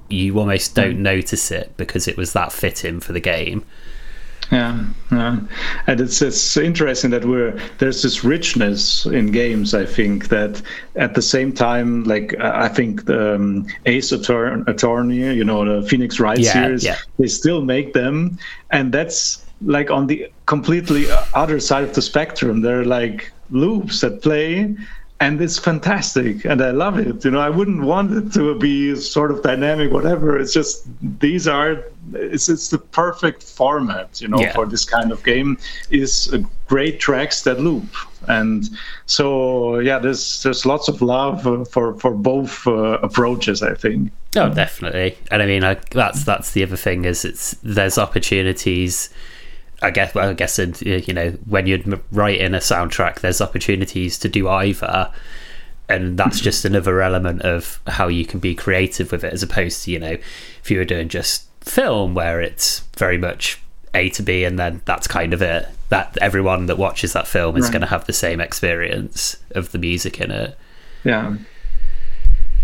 [0.10, 1.03] you almost don't hmm.
[1.03, 3.63] notice it because it was that fitting for the game
[4.54, 5.39] yeah, yeah,
[5.88, 9.74] and it's it's interesting that we're there's this richness in games.
[9.74, 10.62] I think that
[10.96, 16.20] at the same time, like I think the um, Ace Attorney, you know, the Phoenix
[16.20, 16.98] Wright yeah, series, yeah.
[17.18, 18.38] they still make them,
[18.70, 22.62] and that's like on the completely other side of the spectrum.
[22.62, 24.76] They're like loops that play
[25.24, 27.24] and it's fantastic and i love it.
[27.24, 30.38] You know i wouldn't want it to be sort of dynamic whatever.
[30.38, 30.86] It's just
[31.20, 31.84] these are
[32.14, 34.54] it's it's the perfect format you know yeah.
[34.54, 35.58] for this kind of game
[35.90, 36.36] is
[36.68, 37.90] great tracks that loop.
[38.28, 38.70] And
[39.06, 44.12] so yeah there's there's lots of love for for both uh, approaches i think.
[44.36, 45.18] Oh definitely.
[45.32, 49.10] And i mean I, that's that's the other thing is it's there's opportunities
[49.84, 51.80] I guess, well, I guess, you know, when you're
[52.12, 55.12] writing a soundtrack, there's opportunities to do either,
[55.89, 59.84] and that's just another element of how you can be creative with it, as opposed
[59.84, 60.17] to, you know,
[60.62, 63.62] if you were doing just film where it's very much
[63.93, 65.67] A to B, and then that's kind of it.
[65.89, 67.74] That everyone that watches that film is right.
[67.74, 70.58] going to have the same experience of the music in it.
[71.04, 71.36] Yeah.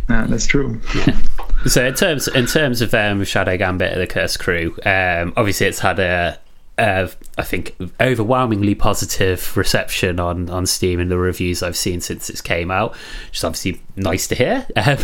[0.09, 0.81] Yeah, that's true.
[0.95, 1.19] Yeah.
[1.65, 5.67] So in terms in terms of um, Shadow Gambit and the Cursed Crew, um, obviously
[5.67, 6.39] it's had a
[6.79, 12.29] uh, I think overwhelmingly positive reception on on Steam and the reviews I've seen since
[12.29, 12.93] it came out,
[13.27, 14.65] which is obviously nice to hear.
[14.79, 14.97] Um,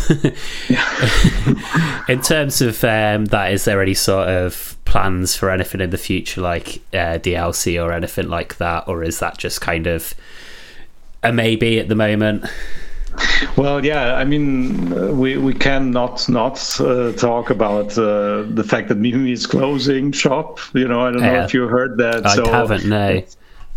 [2.07, 5.97] in terms of um, that, is there any sort of plans for anything in the
[5.97, 10.15] future, like uh, DLC or anything like that, or is that just kind of
[11.23, 12.45] a maybe at the moment?
[13.57, 18.99] Well, yeah, I mean, we we cannot not uh, talk about uh, the fact that
[18.99, 20.59] Mimimi is closing shop.
[20.73, 22.25] You know, I don't know if you heard that.
[22.25, 22.85] I so haven't.
[22.85, 23.23] No.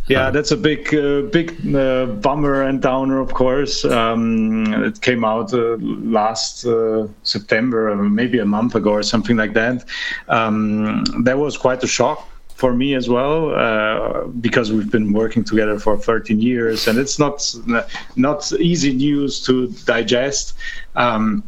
[0.09, 3.85] Yeah, that's a big, uh, big uh, bummer and downer, of course.
[3.85, 9.53] Um, it came out uh, last uh, September, maybe a month ago or something like
[9.53, 9.85] that.
[10.29, 12.28] Um, that was quite a shock
[12.59, 17.17] for me as well uh, because we've been working together for 13 years and it's
[17.17, 17.55] not
[18.17, 20.55] not easy news to digest
[20.97, 21.45] um,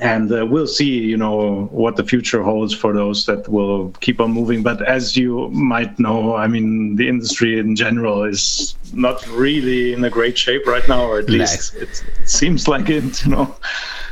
[0.00, 4.20] and uh, we'll see you know what the future holds for those that will keep
[4.20, 4.62] on moving.
[4.62, 10.04] But as you might know i mean the industry in general is not really in
[10.04, 13.56] a great shape right now or at least it, it seems like it you know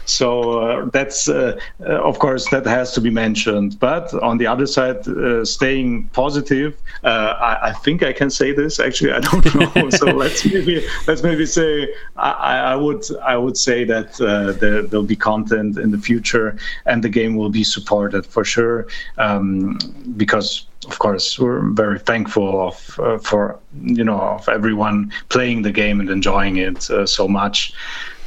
[0.07, 3.79] so uh, that's, uh, uh, of course, that has to be mentioned.
[3.81, 8.53] But on the other side, uh, staying positive, uh, I, I, think I can say
[8.53, 8.81] this.
[8.81, 9.91] Actually, I don't know.
[10.01, 14.83] so let's maybe let's maybe say I, I would I would say that uh, there,
[14.85, 18.87] will be content in the future, and the game will be supported for sure.
[19.19, 19.79] Um,
[20.17, 25.73] because of course we're very thankful of uh, for you know of everyone playing the
[25.73, 27.73] game and enjoying it uh, so much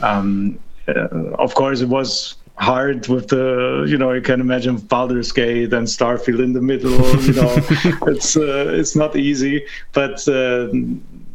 [0.01, 5.73] um, of course, it was hard with the you know you can imagine Baldur's Gate
[5.73, 6.91] and Starfield in the middle.
[7.21, 7.55] You know,
[8.07, 10.27] it's uh, it's not easy, but.
[10.27, 10.69] Uh,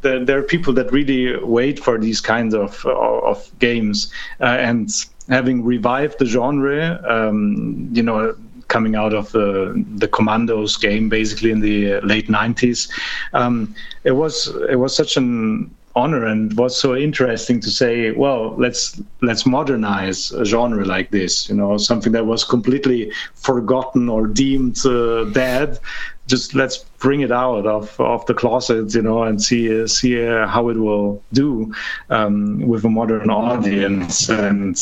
[0.02, 4.90] there, there, are people that really wait for these kinds of of games, uh, and
[5.28, 8.34] having revived the genre, um, you know,
[8.66, 12.90] coming out of the the Commandos game, basically in the late '90s,
[13.32, 16.26] um, it was it was such an honor.
[16.26, 21.54] And was so interesting to say well let's let's modernize a genre like this you
[21.54, 25.78] know something that was completely forgotten or deemed uh, dead
[26.26, 30.46] just let's bring it out of, of the closet you know and see see uh,
[30.46, 31.72] how it will do
[32.10, 34.28] um, with a modern audience.
[34.28, 34.80] And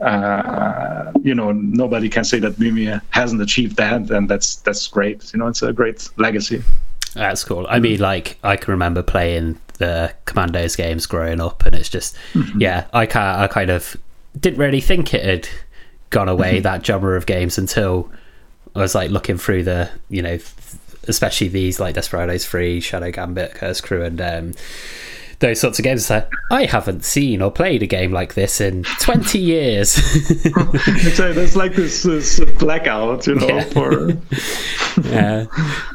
[0.00, 5.32] uh, you know nobody can say that Mimimi hasn't achieved that and that's that's great.
[5.32, 6.62] You know it's a great legacy.
[7.14, 7.66] That's cool.
[7.68, 12.16] I mean, like I can remember playing the Commandos games growing up, and it's just
[12.32, 12.60] mm-hmm.
[12.60, 13.96] yeah, I I kind of
[14.38, 15.48] didn't really think it had
[16.10, 16.62] gone away mm-hmm.
[16.62, 18.10] that genre of games until
[18.74, 20.38] I was like looking through the you know
[21.08, 24.54] especially these like Desperados Three, Shadow Gambit, Cursed Crew, and um,
[25.42, 26.08] those sorts of games.
[26.08, 29.90] Like, I haven't seen or played a game like this in 20 years.
[31.14, 33.64] so there's like this, this blackout, you know, yeah.
[33.64, 34.08] for.
[35.02, 35.44] yeah.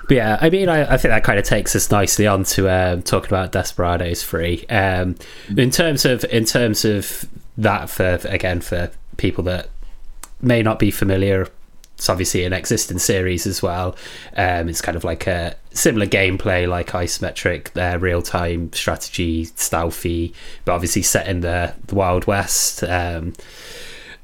[0.08, 2.70] But yeah, I mean, I, I, think that kind of takes us nicely on to
[2.70, 4.66] um, talking about Desperados 3.
[4.68, 5.16] Um,
[5.58, 7.26] in terms of in terms of
[7.58, 9.70] that, for again, for people that
[10.42, 11.48] may not be familiar
[11.98, 13.96] it's obviously an existing series as well.
[14.36, 20.36] Um, it's kind of like a similar gameplay, like isometric, uh, real time strategy, stealthy,
[20.64, 22.84] but obviously set in the, the Wild West.
[22.84, 23.34] Um,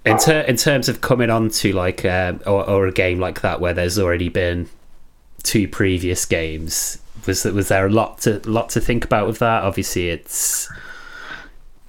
[0.05, 3.41] in, ter- in terms of coming on to like um, or, or, a game like
[3.41, 4.69] that where there's already been
[5.41, 9.63] two previous games, was was there a lot to lot to think about with that?
[9.63, 10.69] Obviously, it's.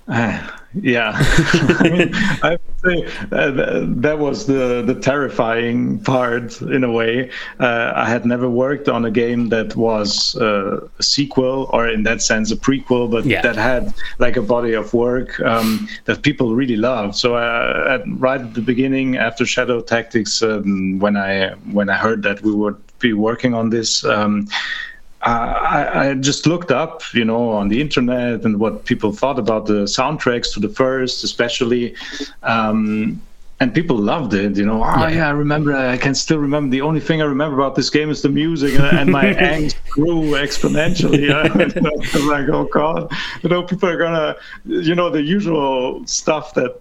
[0.09, 2.11] Uh yeah, I mean,
[2.42, 3.51] I would say uh,
[3.87, 7.31] that was the the terrifying part in a way.
[7.61, 12.03] Uh, I had never worked on a game that was uh, a sequel, or in
[12.05, 13.42] that sense, a prequel, but yeah.
[13.42, 17.14] that had like a body of work um, that people really loved.
[17.16, 21.97] So, uh, at, right at the beginning, after Shadow Tactics, um, when I when I
[21.97, 24.05] heard that we would be working on this.
[24.05, 24.49] Um,
[25.24, 29.66] I, I, just looked up, you know, on the internet and what people thought about
[29.66, 31.94] the soundtracks to the first, especially.
[32.42, 33.22] Um,
[33.60, 34.82] and people loved it, you know.
[34.84, 35.28] Oh, yeah.
[35.28, 35.74] I remember.
[35.74, 36.70] I can still remember.
[36.70, 39.76] The only thing I remember about this game is the music, and, and my angst
[39.88, 41.30] grew exponentially.
[41.32, 41.48] I
[41.96, 43.10] was like, oh god,
[43.42, 46.80] you know, people are gonna, you know, the usual stuff that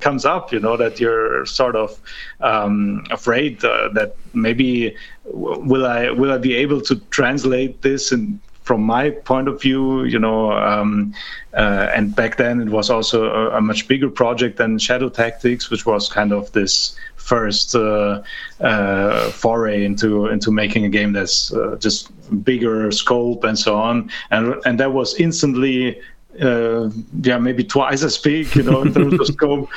[0.00, 1.98] comes up you know that you're sort of
[2.40, 8.12] um, afraid uh, that maybe will i will i be able to translate this?
[8.12, 11.14] And from my point of view you know um,
[11.54, 15.70] uh, and back then it was also a, a, much bigger project than shadow tactics
[15.70, 18.22] which was kind of this first uh,
[18.60, 24.10] uh foray into into making a game that's uh, just bigger scope and so on.
[24.30, 26.00] And and that was instantly
[26.40, 29.70] yeah, maybe twice as big, you know, in terms of scope.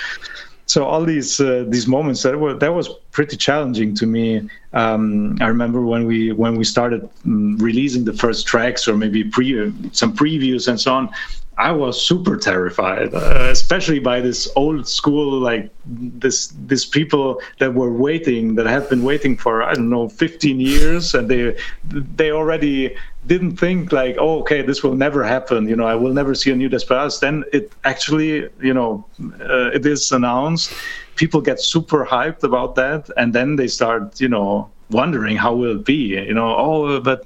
[0.65, 4.49] So all these uh, these moments that were that was pretty challenging to me.
[4.71, 9.23] Um, I remember when we when we started um, releasing the first tracks or maybe
[9.23, 11.09] pre some previews and so on.
[11.57, 17.75] I was super terrified, uh, especially by this old school, like this, these people that
[17.75, 21.55] were waiting, that have been waiting for I don't know, 15 years, and they,
[22.15, 22.95] they already
[23.27, 25.67] didn't think like, oh, okay, this will never happen.
[25.67, 27.19] You know, I will never see a new Desperados.
[27.19, 29.05] Then it actually, you know,
[29.41, 30.73] uh, it is announced.
[31.15, 35.77] People get super hyped about that, and then they start, you know, wondering how will
[35.77, 37.23] it be you know oh but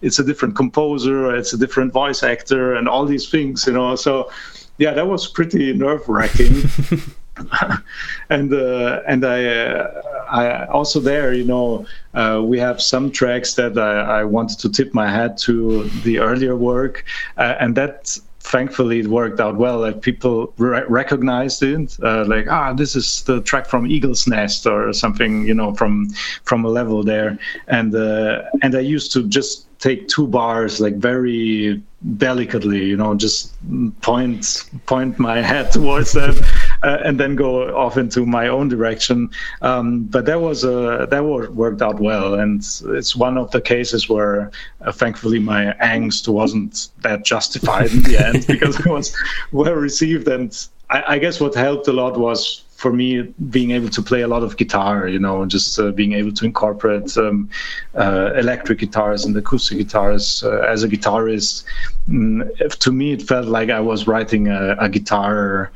[0.00, 3.94] it's a different composer it's a different voice actor and all these things you know
[3.94, 4.30] so
[4.78, 6.62] yeah that was pretty nerve wracking
[8.30, 13.54] and uh, and I uh, I also there you know uh, we have some tracks
[13.54, 17.04] that I, I, wanted to tip my hat to the earlier work
[17.36, 19.78] uh, and that thankfully it worked out well.
[19.80, 24.66] Like people re- recognized it uh, like ah this is the track from eagle's nest
[24.66, 26.08] or something you know from
[26.44, 27.38] from a level there.
[27.68, 31.82] And uh, and i used to just take two bars like very
[32.16, 33.54] delicately you know just
[34.00, 36.34] point point my head towards that
[36.82, 39.30] uh, and then go off into my own direction.
[39.62, 42.34] Um, but that was uh, that worked out well.
[42.34, 44.50] And it's one of the cases where
[44.80, 49.16] uh, thankfully my angst wasn't that justified in the end because it was
[49.52, 50.28] well received.
[50.28, 50.56] And
[50.88, 53.20] I, I guess what helped a lot was for me
[53.50, 56.46] being able to play a lot of guitar you know just uh, being able to
[56.46, 57.50] incorporate um,
[57.94, 61.64] uh, electric guitars and acoustic guitars uh, as a guitarist.
[62.08, 65.70] Mm, to me it felt like i was writing a, a guitar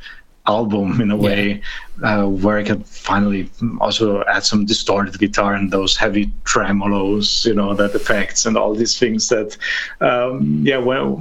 [0.47, 1.61] album in a way
[2.01, 2.23] yeah.
[2.23, 7.53] uh, where I could finally also add some distorted guitar and those heavy tremolos, you
[7.53, 9.57] know, that effects and all these things that,
[10.01, 11.19] um, yeah, well,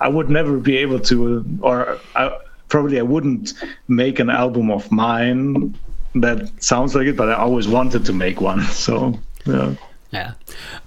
[0.00, 2.36] I would never be able to, or I,
[2.68, 3.52] probably I wouldn't
[3.88, 5.76] make an album of mine
[6.14, 8.62] that sounds like it, but I always wanted to make one.
[8.72, 9.74] So, yeah.
[10.12, 10.32] Yeah,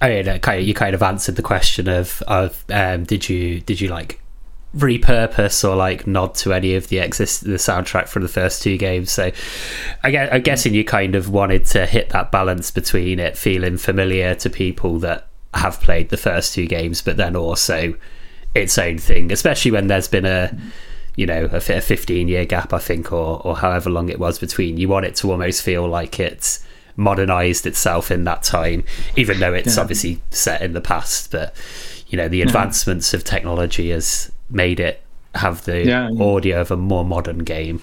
[0.02, 3.82] I mean, uh, you kind of answered the question of of um, did you did
[3.82, 4.20] you like
[4.76, 8.78] repurpose or like nod to any of the exist the soundtrack from the first two
[8.78, 9.12] games.
[9.12, 9.32] So
[10.04, 13.78] I guess, I'm guessing you kind of wanted to hit that balance between it feeling
[13.78, 17.96] familiar to people that have played the first two games, but then also
[18.54, 20.56] its own thing, especially when there's been a
[21.16, 24.78] you know a, 15 year gap, I think, or or however long it was between.
[24.78, 26.66] You want it to almost feel like it's
[26.98, 28.84] modernized itself in that time,
[29.16, 29.82] even though it's yeah.
[29.82, 31.56] obviously set in the past, but
[32.08, 33.18] you know the advancements yeah.
[33.18, 35.02] of technology has made it
[35.36, 36.10] have the yeah.
[36.20, 37.82] audio of a more modern game.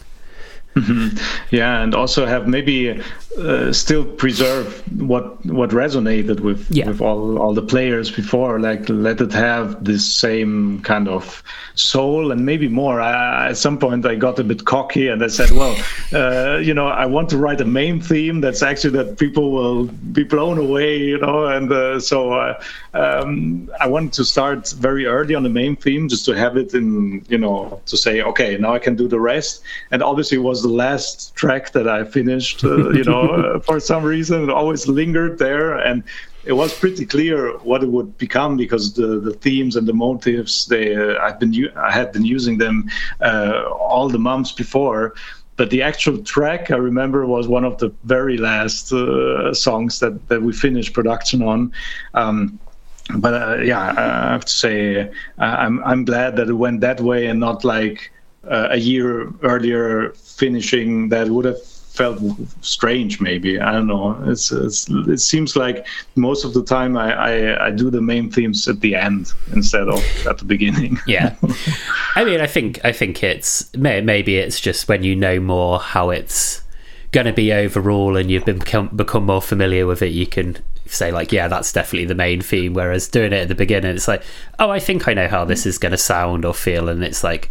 [0.74, 1.18] Mm-hmm.
[1.54, 2.98] Yeah, and also have maybe
[3.38, 6.86] uh, still preserve what what resonated with yeah.
[6.86, 8.58] with all all the players before.
[8.58, 11.42] Like let it have this same kind of
[11.74, 13.00] soul and maybe more.
[13.00, 15.76] I, at some point, I got a bit cocky and I said, "Well,
[16.12, 19.84] uh, you know, I want to write a main theme that's actually that people will
[20.12, 22.62] be blown away." You know, and uh, so uh,
[22.94, 26.74] um, I wanted to start very early on the main theme just to have it
[26.74, 30.42] in, you know, to say, "Okay, now I can do the rest." And obviously, it
[30.62, 33.22] was the last track that I finished, uh, you know,
[33.56, 34.44] uh, for some reason.
[34.44, 35.76] It always lingered there.
[35.76, 36.02] And
[36.44, 40.66] it was pretty clear what it would become because the, the themes and the motives,
[40.66, 42.90] they, uh, I've been, I had been using them
[43.20, 45.14] uh, all the months before
[45.56, 50.26] but the actual track I remember was one of the very last uh, songs that,
[50.28, 51.72] that we finished production on.
[52.14, 52.58] Um,
[53.16, 57.26] but uh, yeah, I have to say I'm I'm glad that it went that way
[57.26, 58.10] and not like
[58.44, 62.18] uh, a year earlier finishing that would have felt
[62.62, 63.60] strange maybe.
[63.60, 64.18] I don't know.
[64.24, 65.86] It's, it's, it seems like
[66.16, 69.88] most of the time I, I, I do the main themes at the end instead
[69.88, 70.98] of at the beginning.
[71.06, 71.36] Yeah.
[72.16, 76.10] I mean i think i think it's maybe it's just when you know more how
[76.10, 76.62] it's
[77.10, 81.10] going to be overall and you've become become more familiar with it you can say
[81.10, 84.22] like yeah that's definitely the main theme whereas doing it at the beginning it's like
[84.58, 87.24] oh i think i know how this is going to sound or feel and it's
[87.24, 87.50] like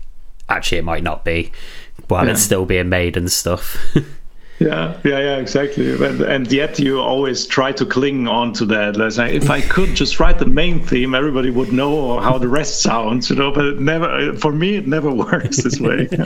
[0.52, 1.52] actually it might not be
[2.08, 2.34] while yeah.
[2.34, 3.78] it's still being made and stuff.
[4.60, 5.92] yeah, yeah, yeah, exactly.
[5.94, 8.98] And, and, yet you always try to cling on to that.
[8.98, 12.82] Like, if I could just write the main theme, everybody would know how the rest
[12.82, 13.52] sounds, you know.
[13.52, 16.08] But it never, for me, it never works this way.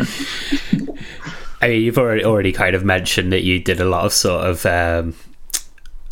[1.61, 4.45] I mean, you've already already kind of mentioned that you did a lot of sort
[4.45, 5.15] of um,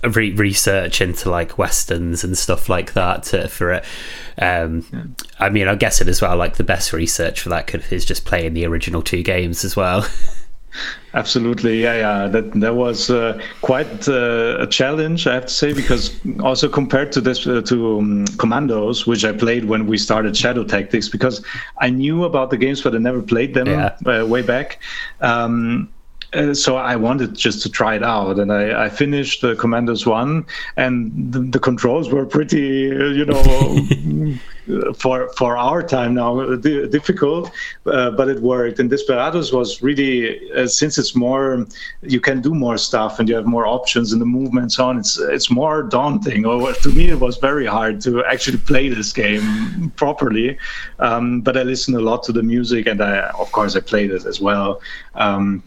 [0.09, 3.85] re- research into like westerns and stuff like that to, for it.
[4.37, 5.03] Um, yeah.
[5.39, 8.25] I mean, I'm guessing as well, like the best research for that could, is just
[8.25, 10.07] playing the original two games as well.
[11.13, 12.27] Absolutely, yeah, yeah.
[12.27, 17.11] That that was uh, quite uh, a challenge, I have to say, because also compared
[17.11, 21.45] to this uh, to um, Commandos, which I played when we started Shadow Tactics, because
[21.77, 23.95] I knew about the games but I never played them yeah.
[24.05, 24.79] Uh, way back.
[25.21, 25.89] Um,
[26.33, 30.05] uh, so I wanted just to try it out, and I, I finished the Commandos
[30.05, 30.45] one,
[30.77, 36.55] and the, the, controls were pretty, uh, you know, for for our time now uh,
[36.55, 37.51] difficult,
[37.85, 38.79] uh, but it worked.
[38.79, 41.65] And Desperados was really, uh, since it's more,
[42.01, 44.97] you can do more stuff and you have more options in the movements on.
[44.97, 46.45] It's it's more daunting.
[46.45, 50.57] Or to me, it was very hard to actually play this game properly.
[50.99, 54.11] Um, but I listened a lot to the music, and I, of course, I played
[54.11, 54.81] it as well.
[55.15, 55.61] Um,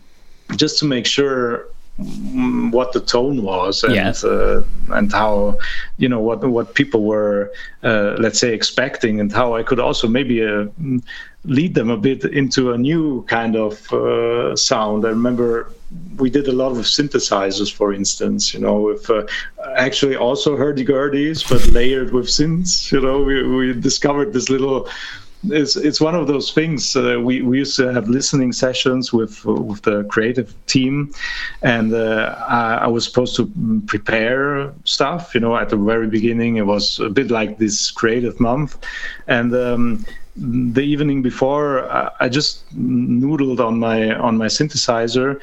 [0.55, 1.67] just to make sure
[1.99, 4.13] what the tone was and yeah.
[4.23, 5.59] uh, and how
[5.97, 7.51] you know what what people were
[7.85, 10.67] uh, let's say expecting and how I could also maybe uh,
[11.47, 15.07] lead them a bit into a new kind of uh, sound.
[15.07, 15.73] I remember
[16.17, 18.53] we did a lot of synthesizers, for instance.
[18.53, 19.27] You know, with uh,
[19.77, 22.91] actually also hurdy-gurdies, but layered with synths.
[22.93, 24.89] You know, we we discovered this little
[25.51, 26.97] it's it's one of those things.
[26.97, 31.13] Uh, we we used to have listening sessions with with the creative team,
[31.63, 33.51] and uh, I, I, was supposed to
[33.87, 35.35] prepare stuff.
[35.35, 38.79] You know, at the very beginning, it was a bit like this creative month,
[39.27, 39.55] and.
[39.55, 40.05] Um,
[40.39, 45.41] the evening before, I, I just noodled on my on my synthesizer,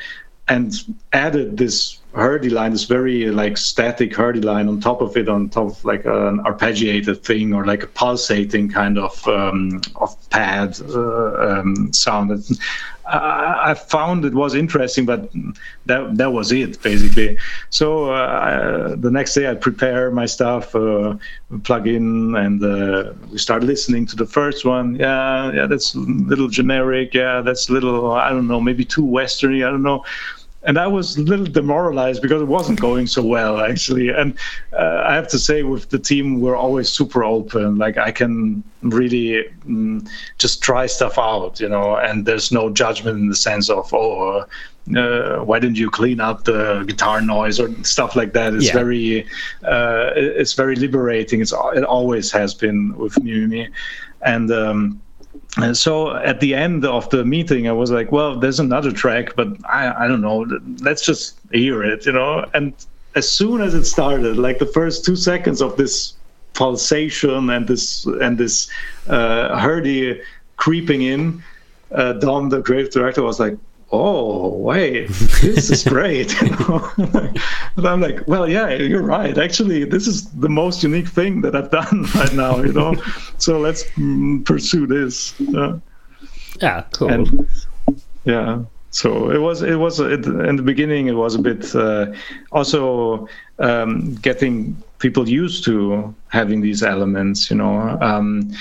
[0.47, 0.71] and
[1.13, 5.49] added this Hurdy line, this very like static Hurdy line on top of it, on
[5.49, 10.80] top of like an arpeggiated thing or like a pulsating kind of um, of pad
[10.89, 12.32] uh, um, sound.
[13.07, 15.32] I, I found it was interesting, but
[15.88, 17.36] that that was it basically.
[17.72, 21.16] So uh, the next day I prepare my stuff, uh,
[21.64, 24.95] plug in, and uh, we start listening to the first one.
[24.97, 27.16] Yeah, yeah, that's a little generic.
[27.16, 29.66] Yeah, that's a little I don't know, maybe too westerny.
[29.66, 30.05] I don't know
[30.66, 34.09] and I was a little demoralized because it wasn't going so well actually.
[34.09, 34.38] And
[34.72, 37.78] uh, I have to say, with the team, we're always super open.
[37.78, 40.07] Like I can really mm,
[40.38, 41.97] just try stuff out, you know.
[41.97, 44.45] And there's no judgment in the sense of oh.
[44.97, 48.53] Uh, why didn't you clean up the guitar noise or stuff like that?
[48.53, 48.74] It's yeah.
[48.74, 49.26] very,
[49.64, 51.39] uh, it's very liberating.
[51.39, 53.70] It's it always has been with Mimimi,
[54.24, 55.01] and um,
[55.57, 59.35] and so at the end of the meeting, I was like, well, there's another track,
[59.35, 60.47] but I, I don't know.
[60.81, 62.49] Let's just hear it, you know?
[62.55, 62.73] And
[63.15, 66.15] as soon as it started, like the first two seconds of this
[66.53, 68.69] pulsation and this and this
[69.07, 70.21] uh, Hurdy
[70.57, 71.43] creeping in,
[71.91, 73.55] uh, Dom, the creative director, was like,
[73.93, 75.07] oh wait
[75.41, 76.35] this is great.
[77.75, 79.37] And i'm like well yeah you're right.
[79.37, 82.95] Actually this is the most unique thing that i've done right now you know?
[83.37, 85.39] So let's mm, pursue this.
[85.41, 85.79] Uh,
[86.61, 87.11] yeah cool.
[87.11, 87.47] And,
[88.25, 88.63] yeah.
[88.89, 92.13] So it was it was it, in the beginning it was a bit uh,
[92.51, 93.27] also
[93.59, 97.97] um, getting people used to having these elements you know?
[98.01, 98.51] Um,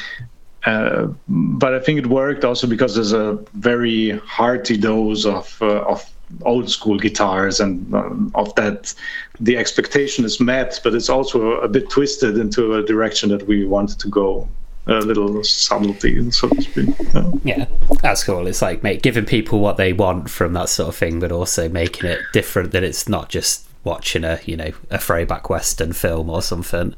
[0.65, 5.83] uh, but I think it worked also because there's a very hearty dose of uh,
[5.83, 6.09] of
[6.45, 8.95] old school guitars and um, of that
[9.41, 13.67] the expectation is met, but it's also a bit twisted into a direction that we
[13.67, 14.49] wanted to go.
[14.89, 16.89] A little subtlety, so to speak.
[17.15, 17.31] Yeah.
[17.45, 17.67] yeah,
[18.03, 18.49] that's cool.
[18.49, 22.11] It's like giving people what they want from that sort of thing, but also making
[22.11, 22.73] it different.
[22.73, 26.97] That it's not just watching a you know a throwback western film or something.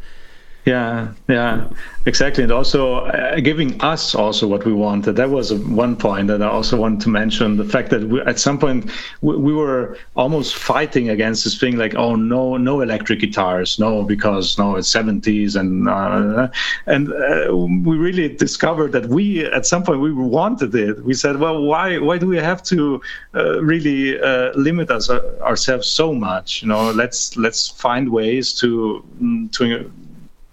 [0.64, 1.68] Yeah, yeah,
[2.06, 5.16] exactly, and also uh, giving us also what we wanted.
[5.16, 8.40] That was one point that I also want to mention: the fact that we, at
[8.40, 8.90] some point
[9.20, 14.04] we, we, were almost fighting against this thing, like, oh no, no electric guitars, no,
[14.04, 16.48] because no, it's seventies, and uh,
[16.86, 21.04] and uh, we really discovered that we at some point we wanted it.
[21.04, 23.02] We said, well, why why do we have to
[23.34, 26.62] uh, really uh, limit us uh, ourselves so much?
[26.62, 29.92] You know, let's let's find ways to mm, to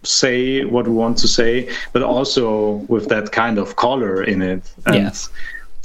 [0.03, 4.71] say what we want to say, but also with that kind of color in it.
[4.85, 5.13] And yeah.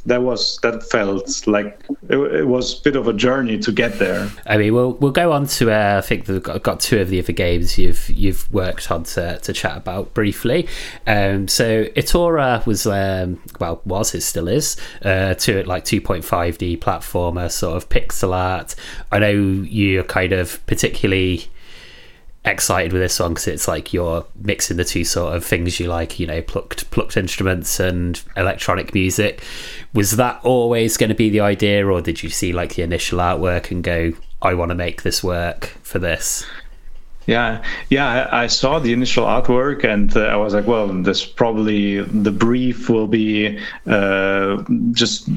[0.06, 3.98] that was that felt like it, it, was a bit of a journey to get
[3.98, 4.30] there.
[4.46, 7.10] I mean, we'll we'll go on to uh, I think we've got, got, two of
[7.10, 10.68] the other games you've you've worked on to, to chat about briefly.
[11.06, 17.50] Um, so ITORAH was um, well was it still is uh, to like 2.5D platformer
[17.50, 18.74] sort of pixel art.
[19.12, 21.48] I know you're kind of particularly
[22.46, 25.88] excited with this one because it's like you're mixing the two sort of things you
[25.88, 29.42] like, you know, plucked plucked instruments and electronic music.
[29.92, 33.18] Was that always going to be the idea, or did you see like the initial
[33.18, 36.46] artwork and go, "I want to make this work for this"?
[37.26, 42.02] Yeah, yeah, I, saw the initial artwork and uh, I was like, well, this probably
[42.02, 44.62] the brief will be uh,
[44.92, 45.28] just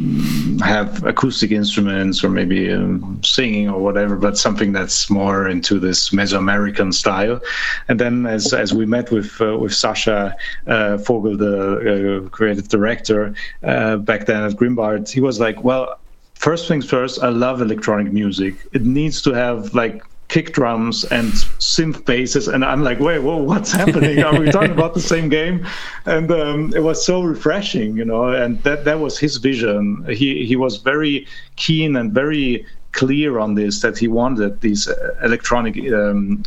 [0.62, 6.12] have acoustic instruments or maybe um, singing or whatever, but something that's more into this
[6.12, 7.42] Mesoamerican style.
[7.88, 10.36] And then as as we met with uh, with Sascha
[10.68, 13.34] uh, Vogel, the uh, creative director
[13.64, 16.00] uh, back then at Grimbart, he was like, well.
[16.36, 18.56] First things first, I love electronic music.
[18.72, 23.38] It needs to have like kick drums and synth basses and i'm like wait whoa
[23.50, 24.24] what's happening?
[24.24, 25.66] Are we talking about the same game?
[26.06, 30.06] And um, it was so refreshing you know and that that was his vision.
[30.10, 35.16] He he was very keen and very clear on this that he wanted these uh,
[35.24, 36.44] electronic um,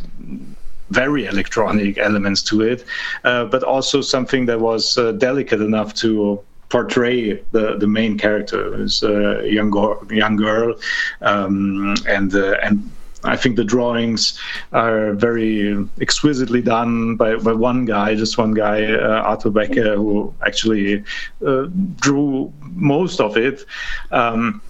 [0.89, 2.85] very electronic elements to it
[3.23, 8.83] uh, but also something that was uh, delicate enough to portray the, the main character
[8.83, 9.71] as a young,
[10.09, 10.75] young girl
[11.21, 12.91] um, and uh, and
[13.23, 14.37] I think the drawings
[14.71, 20.33] are very exquisitely done by, by one guy, just one guy, uh, Arthur Becker, who
[20.45, 21.03] actually
[21.45, 23.65] uh, drew most of it.
[24.11, 24.61] Um,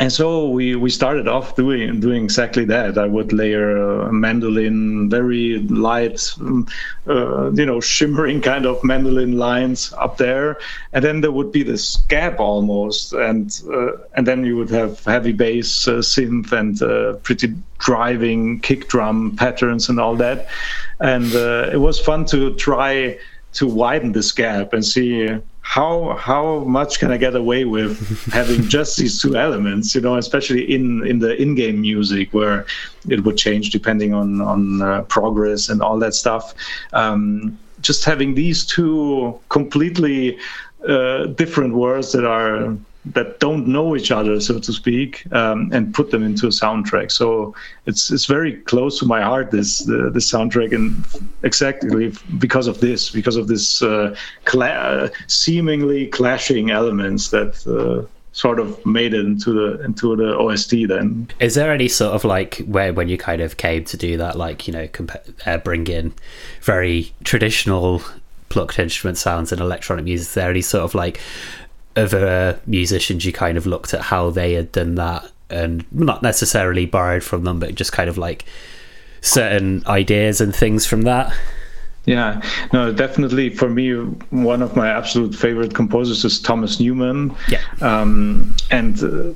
[0.00, 2.96] and so we we started off doing doing exactly that.
[2.96, 6.20] I would layer mandolin, very light,
[7.08, 10.58] uh, you know, shimmering kind of mandolin lines up there,
[10.92, 15.02] and then there would be this gap almost, and uh, and then you would have
[15.04, 20.48] heavy bass uh, synth and uh, pretty driving kick drum patterns and all that,
[21.00, 23.18] and uh, it was fun to try
[23.54, 25.36] to widen this gap and see
[25.68, 27.98] how how much can I get away with
[28.32, 29.94] having just these two elements?
[29.94, 32.64] You know, especially in in the in-game music where
[33.06, 36.54] it would change depending on on uh, progress and all that stuff.
[36.94, 40.38] Um, just having these two completely
[40.88, 42.74] uh, different words that are
[43.14, 47.10] that don't know each other, so to speak, um, and put them into a soundtrack.
[47.10, 47.54] So
[47.86, 51.04] it's it's very close to my heart this the, the soundtrack, and
[51.42, 57.66] exactly because of this, because of this uh, cla- seemingly clashing elements that.
[57.66, 61.28] Uh, sort of made it into the into the OST then.
[61.40, 64.36] Is there any sort of like where when you kind of came to do that,
[64.36, 66.14] like you know, comp- uh, bring in
[66.60, 68.00] very traditional
[68.48, 70.28] plucked instrument sounds and electronic music?
[70.28, 71.20] Is there any sort of like
[71.98, 76.86] other musicians you kind of looked at how they had done that and not necessarily
[76.86, 78.44] borrowed from them, but just kind of like
[79.20, 81.34] certain ideas and things from that?
[82.04, 82.40] Yeah,
[82.72, 83.92] no, definitely for me,
[84.30, 87.34] one of my absolute favorite composers is Thomas Newman.
[87.48, 87.60] Yeah.
[87.82, 89.34] Um, and uh,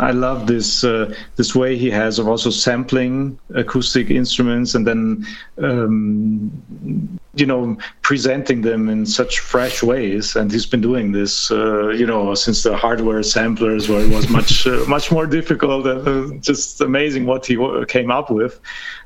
[0.00, 5.26] I love this uh, this way he has of also sampling acoustic instruments and then
[5.58, 10.34] um, you know presenting them in such fresh ways.
[10.34, 14.28] And he's been doing this uh, you know since the hardware samplers where it was
[14.28, 17.56] much uh, much more difficult and uh, just amazing what he
[17.86, 18.60] came up with.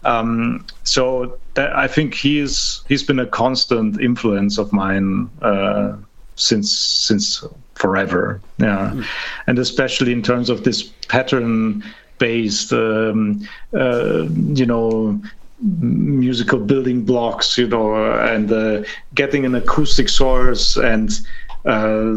[0.05, 5.97] Um, so that, I think he's he's been a constant influence of mine uh,
[6.37, 8.41] since since forever.
[8.59, 9.05] Yeah, mm.
[9.47, 11.83] and especially in terms of this pattern
[12.20, 15.20] based, um, uh, you know,
[15.61, 18.83] musical building blocks, you know, and uh,
[19.15, 21.21] getting an acoustic source and
[21.65, 22.17] uh,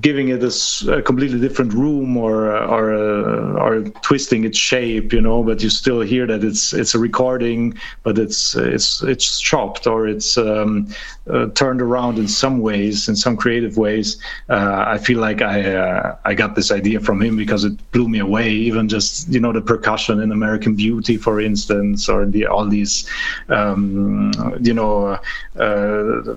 [0.00, 5.20] giving it a, a, completely different room or or uh, or twisting its shape, you
[5.20, 5.42] know.
[5.42, 10.08] But you still hear that it's it's a recording, but it's it's it's chopped or
[10.08, 10.88] it's um,
[11.30, 14.18] uh, turned around in some ways, in some creative ways.
[14.48, 18.08] Uh, I feel like I uh, I got this idea from him because it blew
[18.08, 18.50] me away.
[18.50, 23.08] Even just you know the percussion in American Beauty, for instance, or the all these
[23.48, 25.18] um, you know
[25.58, 26.34] uh,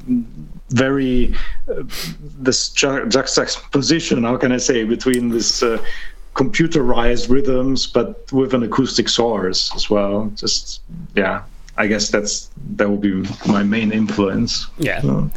[0.70, 1.36] very
[1.70, 1.84] uh,
[2.40, 4.24] this ju- juxtaposition.
[4.24, 5.84] How can I say between this uh,
[6.34, 10.32] computerized rhythms, but with an acoustic source as well?
[10.36, 10.82] Just
[11.16, 11.44] yeah,
[11.78, 14.68] I guess that's that will be my main influence.
[14.78, 15.02] Yeah.
[15.02, 15.30] So.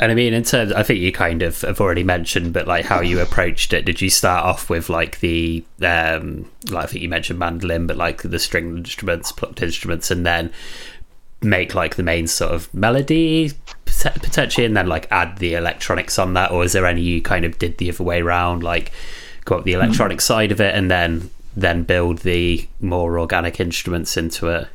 [0.00, 2.84] And I mean, in terms, I think you kind of have already mentioned, but like
[2.84, 3.84] how you approached it.
[3.84, 7.96] Did you start off with like the, um, like I think you mentioned mandolin, but
[7.96, 10.52] like the string instruments, plucked instruments, and then
[11.42, 13.52] make like the main sort of melody
[14.12, 17.44] potentially, and then like add the electronics on that, or is there any you kind
[17.44, 18.92] of did the other way around, like
[19.44, 20.22] go up the electronic mm-hmm.
[20.22, 24.68] side of it, and then then build the more organic instruments into it?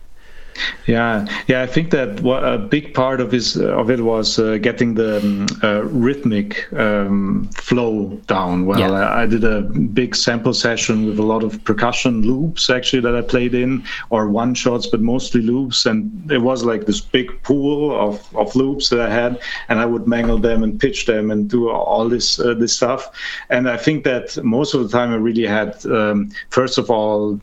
[0.85, 4.57] Yeah, yeah, I think that what a big part of his of it was uh,
[4.57, 8.65] getting the um, uh, rhythmic um, flow down.
[8.65, 8.91] Well, yeah.
[8.91, 13.15] I, I, did a big sample session with a lot of percussion loops actually that
[13.15, 17.41] I played in, or one shots, but mostly loops, and it was like this big
[17.43, 19.39] pool of, of loops that I had,
[19.69, 23.11] and I would mangle them and pitch them and do all this uh, this stuff.
[23.49, 27.39] And I think that most of the time I really had, um, first of all,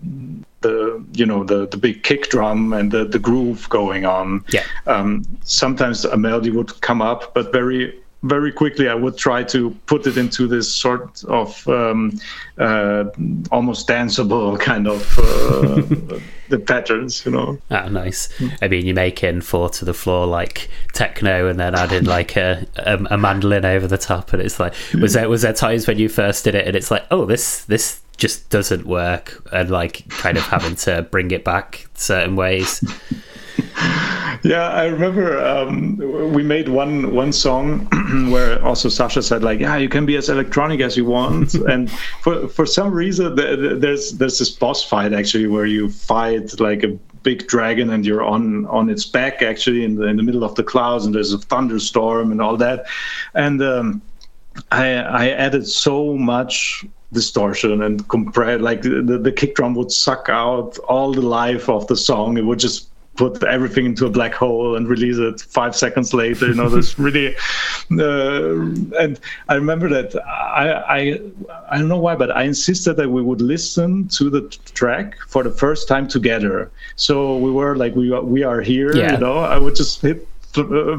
[0.67, 4.45] the you know the the big kick drum and the the groove going on.
[4.49, 4.65] Yeah.
[4.87, 9.71] Um, sometimes a melody would come up, but very very quickly I would try to
[9.87, 12.19] put it into this sort of um,
[12.59, 13.05] uh,
[13.53, 17.59] almost danceable kind of uh, the patterns, you know.
[17.71, 18.29] Ah, nice.
[18.63, 22.67] I mean, you're making four to the floor like techno, and then adding like a,
[22.77, 25.99] a, a mandolin over the top, and it's like was there was there times when
[25.99, 30.09] you first did it, and it's like, oh, this this just doesn't work and like
[30.09, 32.83] kind of having to bring it back certain ways.
[34.43, 35.97] Yeah i remember um,
[36.33, 37.87] we made one one song
[38.31, 41.55] where also Sascha said like yeah you can be as electronic as you want.
[41.69, 41.91] And
[42.23, 46.99] for for some reason there's there's this boss fight actually where you fight like a
[47.23, 50.55] big dragon and you're on on its back actually in the in the middle of
[50.55, 52.87] the clouds and there's a thunderstorm and all that.
[53.35, 54.03] And um,
[54.71, 60.29] I, I added so much distortion and compress like the, the kick drum would suck
[60.29, 62.37] out all the life of the song.
[62.37, 66.49] It would just put everything into a black hole and release it five seconds later
[66.49, 67.35] you know this really
[67.93, 68.51] uh,
[69.03, 71.21] and i remember that I, I
[71.71, 74.43] i don't know why but i insisted that we would listen to the
[74.75, 76.71] track for the first time together.
[76.97, 79.13] So we were like we, we are here yeah.
[79.13, 80.29] you know i would just hit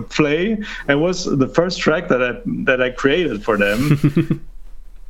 [0.09, 0.55] play.
[0.87, 4.45] And was the first track that i that i created for them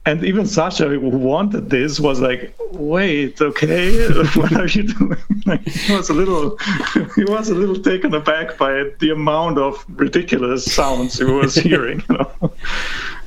[0.08, 4.08] and even Sascha, who wanted this, was like, "Wait, okay,
[4.40, 6.58] what are you doing?" Like, he was a little,
[7.16, 12.04] he was a little taken aback by the amount of ridiculous sounds he was hearing.
[12.10, 12.52] You know?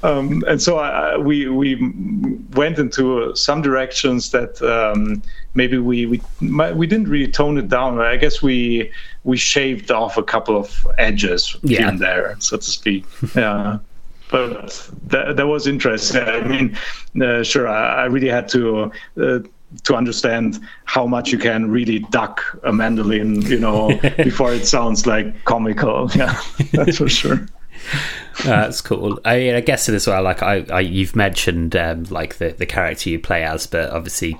[0.02, 1.76] um, and so I, we we
[2.54, 5.22] went into uh, some directions that um,
[5.54, 6.20] maybe we we
[6.74, 7.98] we didn't really tone it down.
[8.00, 8.90] I guess we
[9.24, 11.78] we shaved off a couple of edges Yeah.
[11.78, 13.04] here and there, so to speak.
[13.34, 13.78] Yeah.
[14.30, 16.22] But that, that was interesting.
[16.22, 16.76] I mean,
[17.20, 19.38] uh, sure, I, I really had to uh,
[19.84, 25.06] to understand how much you can really duck a mandolin, you know, before it sounds
[25.06, 26.10] like comical.
[26.16, 26.40] Yeah,
[26.72, 27.46] that's for sure.
[28.44, 29.18] That's cool.
[29.24, 30.22] I mean, I guess it as well.
[30.22, 34.38] Like I, I you've mentioned um, like the the character you play as, but obviously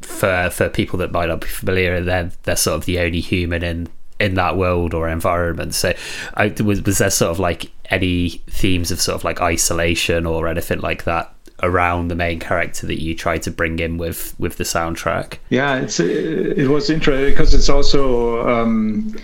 [0.00, 3.62] for for people that might not be familiar, they're they're sort of the only human
[3.62, 3.88] in
[4.20, 5.74] in that world or environment.
[5.74, 5.94] So,
[6.34, 10.48] I, was was there sort of like any themes of sort of like isolation or
[10.48, 11.30] anything like that
[11.62, 15.38] around the main character that you tried to bring in with with the soundtrack?
[15.50, 19.16] Yeah, it's it was interesting because it's also um,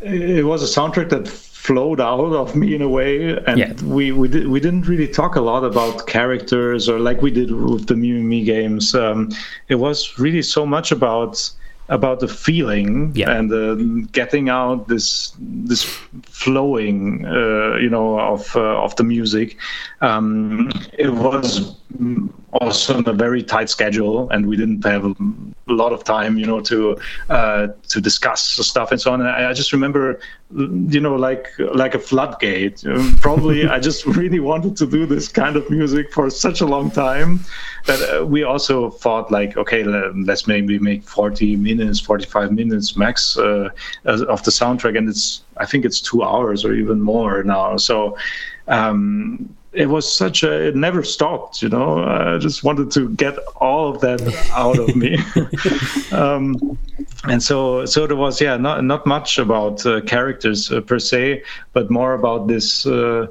[0.00, 3.72] it was a soundtrack that flowed out of me in a way, and Yeah.
[3.84, 7.50] we we did, we didn't really talk a lot about characters or like we did
[7.50, 8.94] with the Mimimi games.
[8.94, 9.30] Um,
[9.68, 11.50] it was really so much about
[11.88, 13.30] about the feeling Yeah.
[13.30, 13.74] and uh,
[14.12, 15.84] getting out this this
[16.22, 19.56] flowing uh, you know of uh, of the music
[20.00, 21.76] um, it was
[22.52, 25.14] also on a very tight schedule and we didn't have a
[25.72, 26.96] lot of time you know to
[27.30, 29.20] uh, to discuss stuff and so on.
[29.20, 30.20] And I, I just remember
[30.50, 32.84] you know like like a floodgate.
[33.20, 36.90] Probably I just really wanted to do this kind of music for such a long
[36.90, 37.40] time
[37.86, 43.36] that uh, we also thought like okay let's maybe make 40 minutes 45 minutes max
[43.38, 43.70] uh,
[44.04, 47.76] of the soundtrack and it's i think it's two hours or even more now.
[47.76, 48.16] So
[48.68, 52.02] um it was such a it never stopped you know?
[52.04, 54.20] I just wanted to get all of that
[54.52, 55.18] out of me.
[56.12, 56.78] Um
[57.24, 61.42] and so so there was yeah not not much about uh, characters uh, per se
[61.72, 63.26] but more about this uh, uh,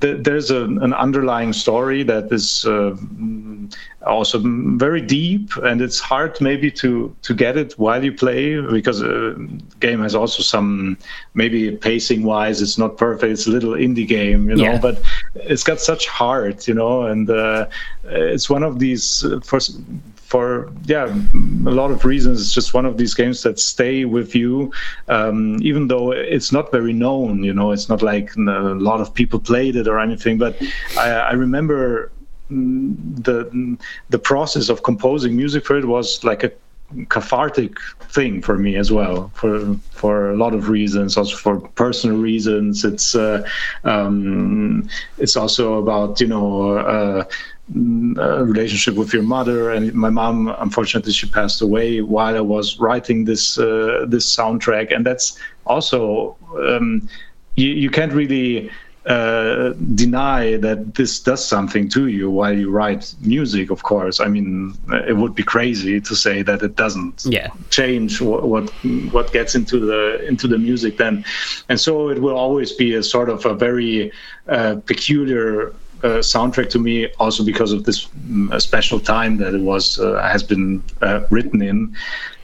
[0.00, 3.74] th- there's a, an underlying story that is uh, mm,
[4.04, 4.40] also
[4.76, 9.34] very deep and it's hard maybe to to get it while you play because uh,
[9.78, 10.96] game has also some
[11.34, 14.78] maybe pacing wise it's not perfect it's a little indie game you know Yeah.
[14.78, 15.00] but
[15.34, 17.66] it's got such heart you know and uh,
[18.04, 19.60] it's one of these uh, for
[20.30, 21.06] for yeah
[21.66, 22.40] a lot of reasons.
[22.40, 24.72] It's just one of these games that stay with you
[25.08, 28.40] um, even though it's not very known you know it's not like a
[28.90, 30.56] lot of people played it or anything but
[30.98, 32.12] i, I remember
[32.50, 33.76] mm, the
[34.08, 36.52] the process of composing music for it was like a
[37.08, 42.16] cathartic thing for me as well for for a lot of reasons also for personal
[42.16, 42.84] reasons.
[42.84, 43.46] It's uh,
[43.84, 50.48] um, it's also about you know uh, mm, relationship with your mother and my mom
[50.58, 54.94] unfortunately she passed away while i was writing this uh, this soundtrack.
[54.94, 57.08] And that's also um,
[57.56, 58.70] you, you can't really
[59.06, 64.20] uh, deny that this does something to you while you write music of course.
[64.20, 64.74] I mean
[65.08, 67.50] it would be crazy to say that it doesn't Yeah.
[67.70, 68.72] change what, what
[69.10, 71.24] what gets into the into the music then.
[71.68, 74.12] And so it will always be a sort of a very
[74.48, 78.08] uh, peculiar uh, soundtrack to me also because of this
[78.52, 81.94] a special time that it was uh, has been uh, written in.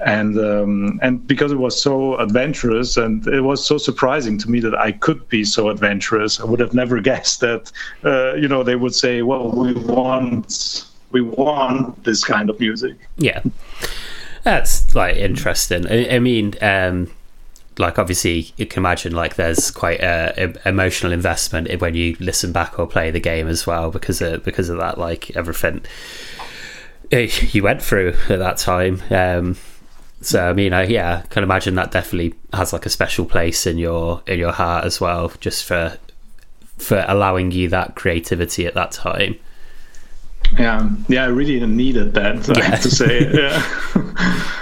[0.05, 4.61] And um, and because it was so adventurous and it was so surprising to me
[4.61, 7.73] that I could be so adventurous I would have never guessed that
[8.05, 12.97] uh, you know they would say well we want we want this kind of music.
[13.17, 13.43] Yeah,
[14.43, 15.87] that's like interesting.
[15.87, 17.11] I, I mean, um,
[17.79, 20.33] like obviously you can imagine like there's quite a,
[20.65, 24.43] a emotional investment when you listen back or play the game as well because of
[24.45, 25.83] because of that like everything
[27.11, 29.03] you went through at that time.
[29.11, 29.57] Um,
[30.21, 33.67] so I mean, I yeah, I can imagine that definitely has like a special place
[33.67, 35.99] in your in your heart as well, just for
[36.79, 39.37] for allowing you that creativity at that time.
[40.59, 43.61] yeah yeah i really needed that i have to say yeah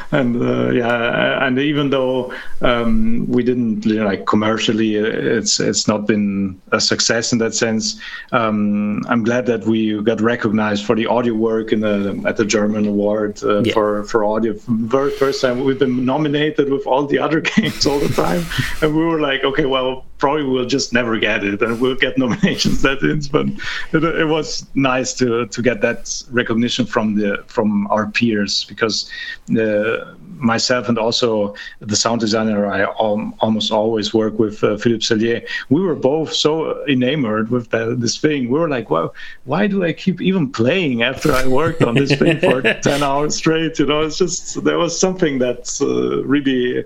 [0.12, 2.32] and uh, yeah and even though
[2.62, 7.54] um, we didn't you know, like commercially it's it's not been a success in that
[7.54, 8.00] sense
[8.32, 12.44] um, i'm glad that we got recognized for the audio work in the at the
[12.44, 13.72] german award uh, Yeah.
[13.72, 17.98] for for audio very first time we've been nominated with all the other games all
[17.98, 18.44] the time
[18.82, 22.16] and we were like okay well probably we'll just never get it, and we'll get
[22.24, 23.28] nominations that is.
[23.28, 23.46] But
[23.92, 29.10] it, it, was nice to to get that recognition from the from our peers because
[29.58, 35.04] uh, myself and also the sound designer I al- almost always work with, uh, Philippe
[35.04, 35.46] Cellier.
[35.68, 38.50] We were both so enamored with that, this thing.
[38.50, 42.14] We were like, "Well, why do I keep even playing after I worked on this
[42.14, 46.84] thing for ten hours straight?" You know, it's just there was something that uh, really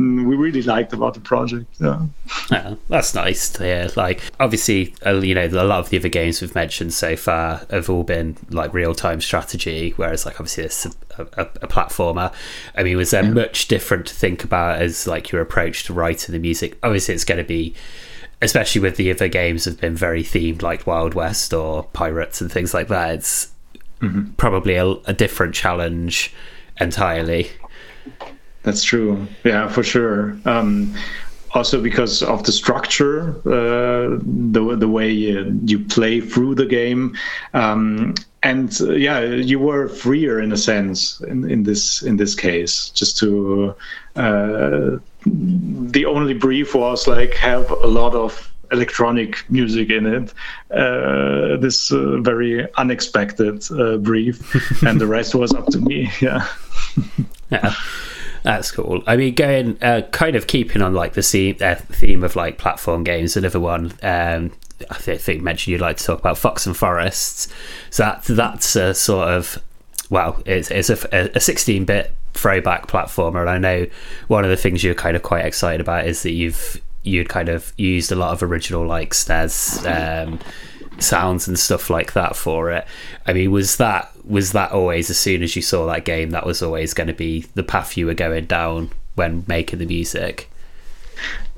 [0.00, 1.76] we really liked about the project.
[1.78, 2.06] Yeah.
[2.50, 3.88] yeah, that's nice to hear.
[3.96, 7.66] Like, obviously, uh, you know, a lot of the other games we've mentioned so far
[7.70, 12.32] have all been like real time strategy, whereas, like, obviously, it's a, a, a platformer.
[12.76, 13.30] I mean, was there yeah.
[13.30, 16.78] much different to think about as like your approach to writing the music?
[16.82, 17.74] Obviously, it's going to be
[18.42, 22.50] especially with the other games have been very themed like Wild West or Pirates and
[22.50, 23.16] things like that.
[23.16, 23.52] It's
[24.00, 24.32] mm-hmm.
[24.32, 26.32] probably a, a, different challenge
[26.80, 27.50] entirely.
[28.62, 29.26] That's true.
[29.44, 30.36] Yeah, for sure.
[30.44, 30.94] Um,
[31.52, 37.16] also because of the structure, uh, the the way you, you, play through the game,
[37.54, 42.34] um, and uh, yeah, you were freer in a sense in, in this in this
[42.34, 42.90] case.
[42.90, 43.74] Just to
[44.16, 50.32] uh, the only brief was like have a lot of electronic music in it.
[50.70, 56.10] Uh, this uh, very unexpected uh, brief, and the rest was up to me.
[56.20, 56.46] Yeah.
[57.50, 57.74] yeah.
[58.42, 59.02] That's cool.
[59.06, 63.04] I mean, going uh, kind of keeping on like the theme, uh, of like platform
[63.04, 63.36] games.
[63.36, 63.92] Another one.
[64.02, 64.52] Um,
[64.90, 67.48] I think you mentioned you'd like to talk about Fox n Forests.
[67.90, 69.62] So that that's a sort of
[70.10, 73.86] well, it's it's a, a 16 bit throwback platformer, and I know
[74.28, 77.48] one of the things you're kind of quite excited about is that you've you'd kind
[77.48, 80.38] of used a lot of original like SNES um,
[81.02, 82.86] sounds and stuff like that for it.
[83.26, 86.46] I mean, was that was that always as soon as you saw that game, that
[86.46, 90.50] was always going to be the path you were going down when making the music?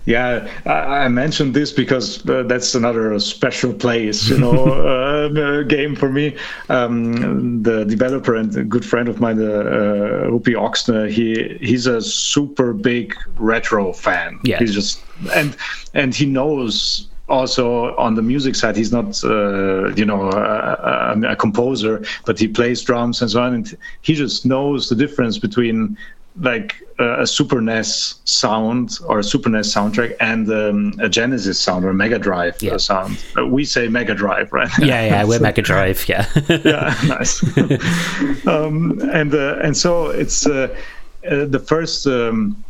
[0.05, 4.67] Yeah, I, mentioned this because uh, that's another special place, you know,
[5.29, 6.37] uh, game for me.
[6.69, 11.87] Um, the developer and a good friend of mine, uh, uh Rupi Ochsner, he he's
[11.87, 14.41] a super big retro fan.
[14.43, 15.01] Yeah, he's just
[15.35, 15.57] and
[15.95, 21.33] and he knows also on the music side he's not uh, you know a, a,
[21.33, 25.39] a, composer but he plays drums and so on and he just knows the difference
[25.39, 25.97] between
[26.41, 31.85] like a Super NES sound or a Super NES soundtrack and um, a Genesis sound
[31.85, 32.77] or a Mega Drive yeah.
[32.77, 33.23] sound.
[33.37, 34.71] Uh, we say Mega Drive, right?
[34.79, 36.09] Yeah, yeah, we're Mega Drive.
[36.09, 37.43] Yeah, yeah, nice.
[38.47, 40.75] um, and uh, and so it's uh,
[41.29, 42.07] uh the first.
[42.07, 42.65] Um,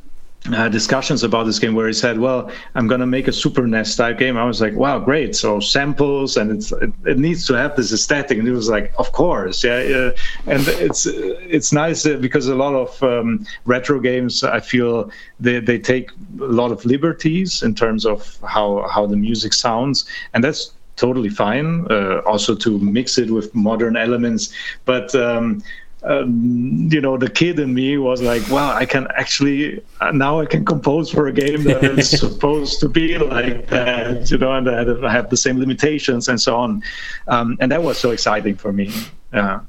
[0.51, 3.67] uh, discussions about this game where he said, "Well, I'm going to make a Super
[3.67, 7.47] NES type game." I was like, "Wow, great!" So samples and it's it, it needs
[7.47, 10.13] to have this aesthetic, and he was like, "Of course, yeah." Uh,
[10.47, 15.61] and it's it's nice uh, because a lot of um, retro games, I feel they
[15.61, 20.43] they take a lot of liberties in terms of how how the music sounds, and
[20.43, 21.87] that's totally fine.
[21.91, 24.53] Uh, also to mix it with modern elements,
[24.85, 25.63] but um,
[26.05, 30.41] um, you know, the kid in me was like, wow, I can actually, uh, now
[30.41, 34.53] I can compose for a game that is supposed to be like that, you know,
[34.53, 36.83] and I have the same limitations and so on.
[37.29, 38.91] Um, and that was so exciting for me.
[39.33, 39.61] Yeah.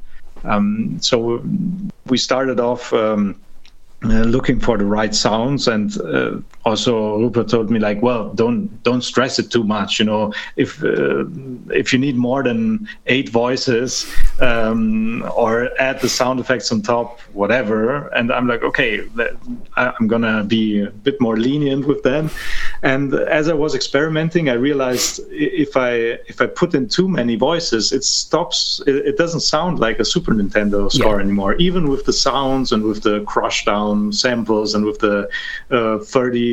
[0.44, 1.44] Um, so
[2.08, 3.40] we started off um,
[4.04, 8.82] uh, looking for the right sounds and uh, also Rupert told me like well don't
[8.84, 10.34] don't stress it too much you know.
[10.56, 11.26] If uh,
[11.72, 17.20] if you need more than eight voices um, or add the sound effects on top
[17.34, 18.08] whatever.
[18.10, 19.02] And I'm like okay
[19.76, 22.30] I'm gonna be a bit more lenient with them
[22.82, 25.94] and as I was experimenting I realized if I
[26.28, 30.06] if I put in too many voices it stops it, it doesn't sound like a
[30.06, 31.24] Super Nintendo score yeah.
[31.24, 31.56] anymore.
[31.56, 35.30] Even with the sounds and with the crush down samples and with the
[35.72, 36.00] uh,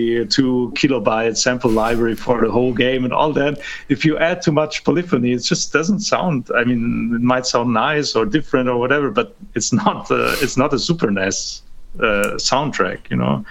[0.00, 4.52] 32 kilobyte sample library for the whole game and all that, if you add too
[4.52, 6.50] much polyphony, it just doesn't sound.
[6.54, 10.10] I mean, it might sound nice or different or whatever, but it's not.
[10.10, 11.62] Uh, it's not a Super NES
[11.98, 13.44] uh, soundtrack, you know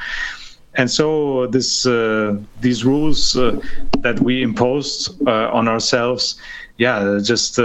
[0.75, 3.59] and so this uh, these rules uh,
[3.99, 6.39] that we imposed uh, on ourselves
[6.77, 7.55] yeah just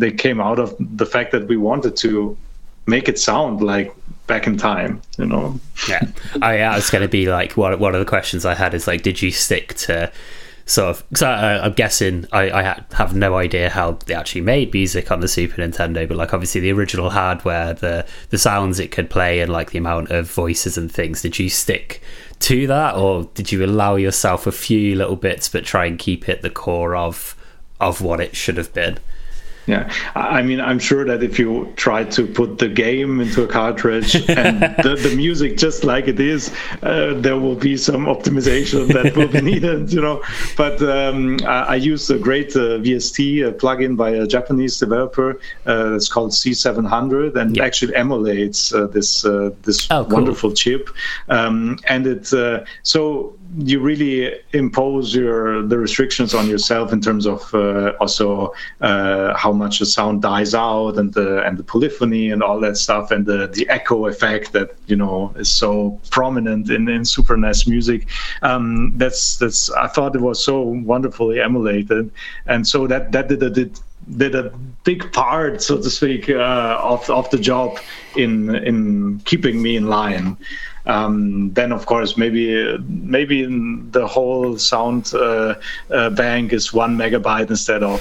[0.00, 2.36] they came out of the fact that we wanted to
[2.86, 3.92] make it sound like
[4.30, 5.60] back in time, you know.
[5.88, 6.06] Yeah,
[6.40, 8.86] I, I was going to be like one one of the questions I had is
[8.86, 10.10] like, did you stick to
[10.64, 11.08] sort of?
[11.10, 15.28] Because I'm guessing I, I have no idea how they actually made music on the
[15.28, 19.52] Super Nintendo, but like obviously the original hardware, the the sounds it could play, and
[19.52, 21.20] like the amount of voices and things.
[21.20, 22.00] Did you stick
[22.40, 26.28] to that, or did you allow yourself a few little bits, but try and keep
[26.28, 27.36] it the core of
[27.80, 28.98] of what it should have been?
[29.70, 33.46] Yeah i mean i'm sure that if you try to put the game into a
[33.46, 36.52] cartridge and the, the music just like it is
[36.82, 40.22] uh, there will be some optimization that will be needed you know
[40.56, 45.30] but um, I, I, use a great uh, vst a plugin by a japanese developer
[45.66, 47.64] uh, it's called c700 and yeah.
[47.64, 50.14] actually emulates uh, this uh, this oh, cool.
[50.16, 50.90] wonderful chip
[51.28, 57.26] um, and it uh, so you really impose your the restrictions on yourself in terms
[57.26, 62.30] of uh, also uh, how much the sound dies out and the and the polyphony
[62.30, 66.70] and all that stuff and the the echo effect that you know is so prominent
[66.70, 68.06] in in Super NES music.
[68.42, 72.10] Um, that's that's I thought it was so wonderfully emulated,
[72.46, 73.80] and so that that did a did
[74.16, 74.50] did a
[74.84, 77.78] big part, so to speak, uh, of of the job
[78.16, 80.36] in in keeping me in line
[80.86, 83.46] um, then of course maybe maybe
[83.90, 85.54] the whole sound uh,
[85.90, 88.00] uh, bank is one megabyte instead of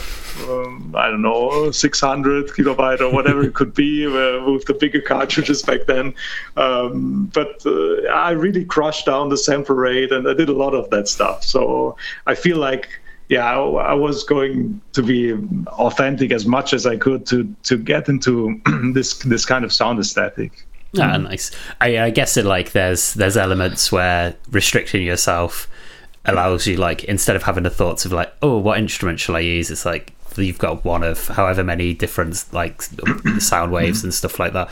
[0.50, 5.02] um, I don't know 600 kilobyte or whatever it could be uh, with the bigger
[5.02, 6.14] cartridges back then.
[6.58, 10.74] Um, but uh, I really crushed down the sample rate and I did a lot
[10.74, 11.44] of that stuff.
[11.44, 12.90] So I feel like
[13.30, 15.34] yeah, I, I, was going to be
[15.68, 18.60] authentic as much as I could to to get into
[18.94, 20.66] this this kind of sound aesthetic.
[20.98, 21.24] Ah, mm.
[21.24, 21.52] nice.
[21.80, 25.68] I, I guess it like there's there's elements where restricting yourself
[26.26, 29.40] allows you like instead of having the thoughts of like oh what instrument shall I
[29.40, 32.82] use it's like you've got one of however many different like
[33.40, 34.70] sound waves and stuff like that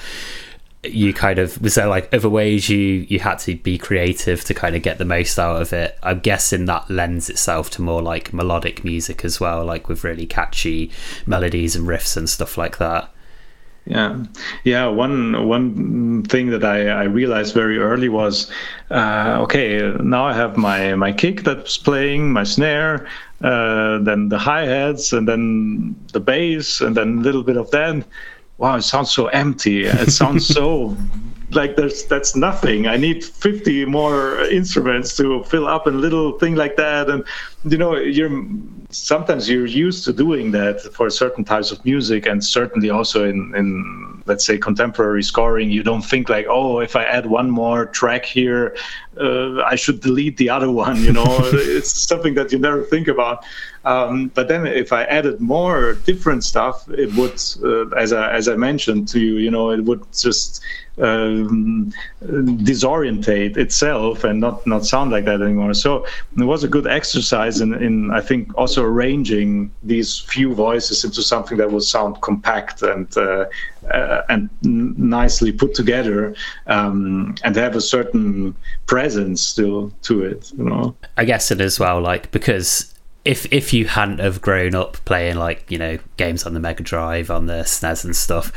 [0.84, 4.54] you kind of was there like other ways you you had to be creative to
[4.54, 8.02] kind of get the most out of it i'm guessing that lends itself to more
[8.02, 10.92] like melodic music as well like with really catchy
[11.26, 13.12] melodies and riffs and stuff like that
[13.90, 14.24] yeah,
[14.64, 14.88] yeah.
[14.88, 18.52] One one thing that I, I realized very early was,
[18.92, 23.08] uh, okay, now I have my my kick that's playing, my snare,
[23.42, 27.72] uh, then the hi hats, and then the bass, and then a little bit of
[27.72, 28.06] that.
[28.58, 29.86] Wow, it sounds so empty.
[29.86, 30.98] It sounds so
[31.52, 32.88] like there's that's nothing.
[32.88, 37.24] I need 50 more instruments to fill up a little thing like that, and
[37.64, 38.32] you know you're
[38.90, 43.54] sometimes you're used to doing that for certain types of music and certainly also in,
[43.56, 45.70] in let's say contemporary scoring.
[45.70, 48.76] You don't think like oh if i add one more track here
[49.20, 51.26] uh, i should delete the other one you know?
[51.78, 53.44] It's something that you never think about
[53.88, 58.48] um, but then if i added more different stuff it would uh, as, I, as
[58.48, 60.62] i mentioned to you you know it would just
[61.00, 65.74] um, disorientate itself and not not sound like that anymore.
[65.74, 66.06] So
[66.38, 71.22] it was a good exercise in, in I think also arranging these few voices into
[71.22, 73.46] something that would sound compact and uh,
[73.92, 76.36] uh, and nicely put together
[76.66, 78.56] um, and have a certain
[78.88, 80.52] presence still to it.
[80.58, 82.94] You know, I guess it as well, like because
[83.28, 86.82] if if you hadn't have grown up playing like you know games on the Mega
[86.82, 88.54] Drive on the SNES and stuff,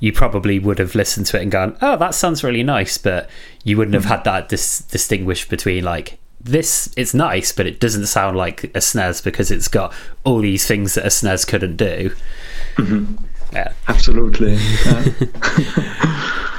[0.00, 3.28] you probably would have listened to it and gone, "Oh, that sounds really nice," but
[3.62, 6.88] you wouldn't have had that dis- distinguish between like this.
[6.96, 9.92] It's nice, but it doesn't sound like a SNES because it's got
[10.24, 12.14] all these things that a SNES couldn't do.
[12.76, 13.16] Mm-hmm.
[13.52, 14.54] Yeah, absolutely.
[14.86, 16.42] Yeah.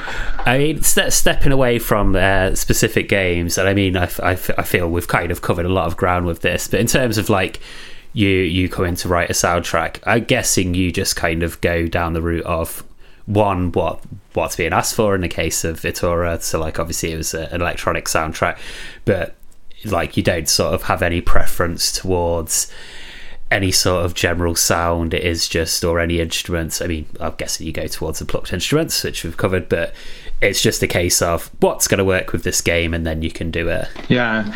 [0.48, 4.64] I mean, st- stepping away from uh, specific games, and I mean, I, I, I
[4.64, 7.30] feel we've kind of covered a lot of ground with this, but in terms of
[7.30, 7.60] like
[8.14, 11.86] you you come in to write a soundtrack, I'm guessing you just kind of go
[11.88, 12.86] down the route of
[13.26, 14.02] one what
[14.36, 16.42] what's being asked for in the case of ITORAH.
[16.44, 18.58] So like obviously it was an electronic soundtrack,
[19.04, 19.36] but
[19.84, 22.72] like you don't sort of have any preference towards
[23.50, 27.66] any sort of general sound it is just or any instruments i mean i'm guessing
[27.66, 29.94] you go towards the plucked instruments which we've covered but
[30.42, 33.32] it's just a case of what's going to work with this game and then you
[33.32, 33.88] can do it.
[34.08, 34.54] Yeah.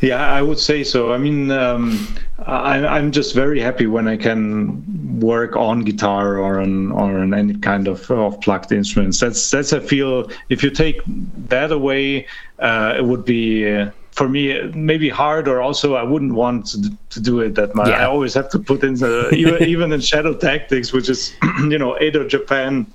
[0.00, 1.12] Yeah i would say so.
[1.12, 2.08] I mean um,
[2.46, 7.34] I, am just very happy when i can work on guitar or on or on
[7.34, 9.20] any kind of, of plucked instruments.
[9.20, 11.00] That's that's i feel if you take
[11.48, 12.26] that away
[12.58, 16.90] uh, it would be uh, for me maybe hard or also i wouldn't want to,
[17.10, 17.88] to do it that much.
[17.88, 18.02] Yeah.
[18.02, 18.94] i always have to put in
[19.32, 22.86] even, even in shadow tactics which is you know Edo Japan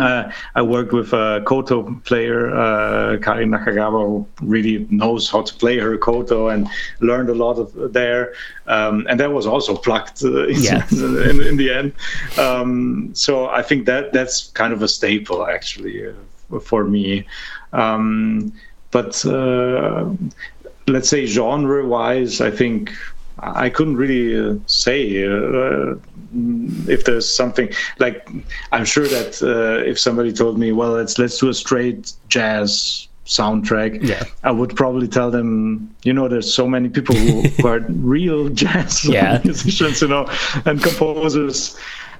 [0.00, 5.54] uh, I worked with a koto player, uh, Kari Nakagawa, who really knows how to
[5.54, 6.68] play her koto and
[7.00, 8.34] learned a lot of there.
[8.66, 11.92] Um, and that was also plucked uh, in, in, the end.
[12.38, 17.26] Um, so I think that that's kind of a staple actually uh, for me.
[17.72, 18.52] Um,
[18.90, 20.08] but uh,
[20.86, 22.92] let's say genre wise, I think
[23.38, 25.94] I couldn't really uh, say uh,
[26.86, 28.28] if there's something like
[28.72, 33.08] I'm sure that uh, if somebody told me, well, let's let's do a straight jazz
[33.26, 34.24] soundtrack, yeah.
[34.42, 38.50] I would probably tell them, you know, there's so many people who, who are real
[38.50, 39.40] jazz yeah.
[39.44, 40.28] musicians, you know,
[40.66, 41.78] and composers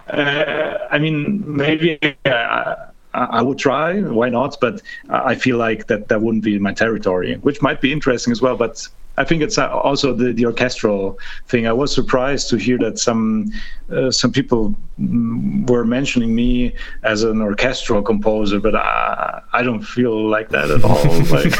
[0.09, 2.75] uh, I mean, maybe uh,
[3.15, 4.01] I would try.
[4.01, 4.59] Why not?
[4.61, 8.43] But I feel like that that wouldn't be my territory, which might be interesting as
[8.43, 8.57] well.
[8.57, 8.87] But
[9.17, 11.67] I think it's uh, also the, the orchestral thing.
[11.67, 13.53] I was surprised to hear that some
[13.91, 20.29] uh, some people were mentioning me as an orchestral composer, but I, I don't feel
[20.29, 21.05] like that at all.
[21.31, 21.55] like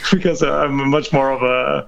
[0.10, 1.86] because I'm much more of a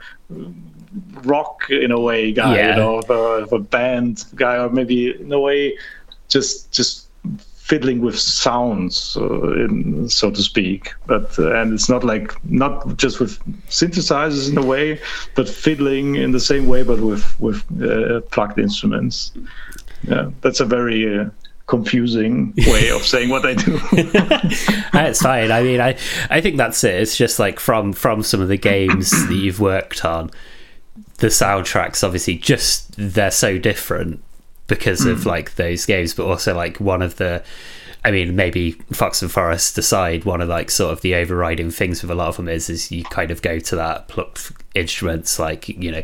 [1.24, 2.70] rock in a way guy, yeah.
[2.70, 5.78] you know, of a, of a band guy, or maybe in a way
[6.28, 7.08] just just
[7.62, 10.92] fiddling with sounds, uh, in, so to speak.
[11.06, 13.38] But uh, and it's not like not just with
[13.68, 15.00] synthesizers in a way,
[15.36, 19.32] but fiddling in the same way, but with with uh, plugged instruments.
[20.02, 21.30] Yeah, that's a very uh,
[21.66, 23.78] confusing way of saying what I do.
[24.92, 25.52] that's fine.
[25.52, 25.96] I mean, I
[26.30, 26.96] I think that's it.
[26.96, 30.32] It's just like from from some of the games that you've worked on,
[31.18, 34.20] the soundtracks obviously just they're so different
[34.72, 35.10] because mm.
[35.10, 35.28] of hmm.
[35.28, 37.44] like those games, but also like one of the
[38.04, 42.00] I mean, maybe Fox and Forest aside, one of like sort of the overriding things
[42.00, 45.38] with a lot of them is is you kind of go to that plucked instruments
[45.38, 46.02] like you know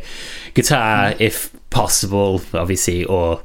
[0.53, 1.19] guitar mm.
[1.19, 3.41] if possible, obviously, or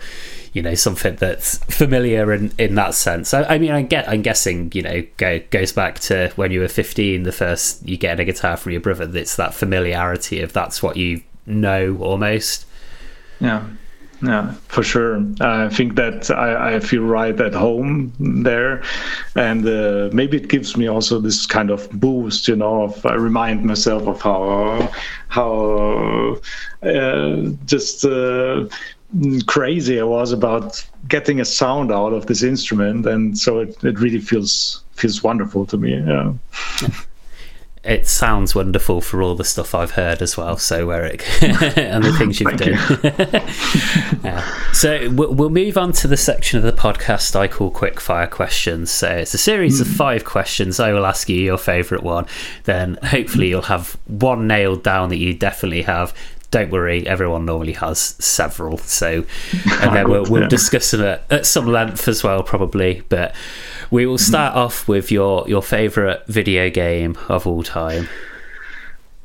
[0.52, 3.32] you know something that's familiar in in that sense.
[3.32, 6.60] I, I mean, I get I'm guessing you know go, goes back to when you
[6.60, 9.06] were 15, the first you get a guitar from your brother.
[9.06, 12.66] That's that familiarity of that's what you know almost.
[13.40, 13.64] Yeah
[14.22, 15.22] yeah for sure.
[15.40, 18.82] I think that I, I, feel right at home there.
[19.34, 23.14] And uh, maybe it gives me also this kind of boost you know of i
[23.14, 24.92] remind myself of how
[25.28, 26.40] how
[26.82, 28.66] uh, just uh,
[29.46, 33.06] crazy i was about getting a sound out of this instrument.
[33.06, 36.32] And so it, it really feels feels wonderful to me yeah
[37.84, 40.56] it sounds wonderful for all the stuff I've heard as well.
[40.56, 42.68] So Eric, and the things you've done.
[42.68, 44.20] You.
[44.24, 44.72] yeah.
[44.72, 48.90] So we'll move on to the section of the podcast I call quick fire questions.
[48.90, 49.82] So it's a series mm.
[49.82, 49.94] of hmm.
[49.94, 50.80] five questions.
[50.80, 52.26] I will ask you your favourite one.
[52.64, 56.14] Then hopefully you'll have one nailed down that you definitely have.
[56.54, 58.78] Don't worry, everyone normally has several.
[58.78, 59.24] So,
[59.82, 60.48] and then we'll, we'll yeah.
[60.48, 63.02] discuss them at, at some length as well, probably.
[63.08, 63.34] But
[63.90, 68.08] we will start off with your your favorite video game of all time.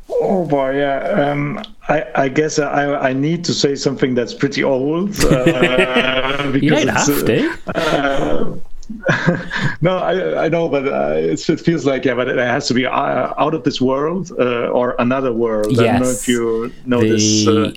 [0.09, 1.29] Oh boy, yeah.
[1.29, 5.15] Um, I, I guess I, I need to say something that's pretty old.
[5.23, 7.59] Uh, you don't have to.
[7.75, 8.55] Uh,
[9.81, 12.85] no, I, I know, but uh, it feels like yeah, but it has to be
[12.85, 15.71] uh, out of this world uh, or another world.
[15.71, 15.79] Yes.
[15.79, 17.47] I don't know if you know the, this.
[17.47, 17.73] Uh,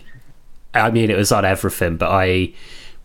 [0.75, 2.55] I mean, it was on everything, but I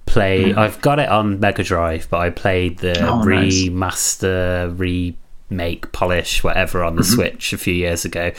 [0.06, 0.46] play.
[0.46, 0.58] Mm.
[0.58, 5.14] I've got it on Mega Drive, but I played the oh, remaster, nice.
[5.50, 7.14] remake, polish, whatever on the mm-hmm.
[7.14, 8.32] Switch a few years ago.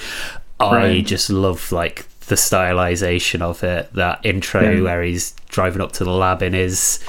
[0.60, 0.96] Right.
[0.96, 3.92] I just love like the stylization of it.
[3.92, 4.82] That intro yeah.
[4.82, 7.00] where he's driving up to the lab in his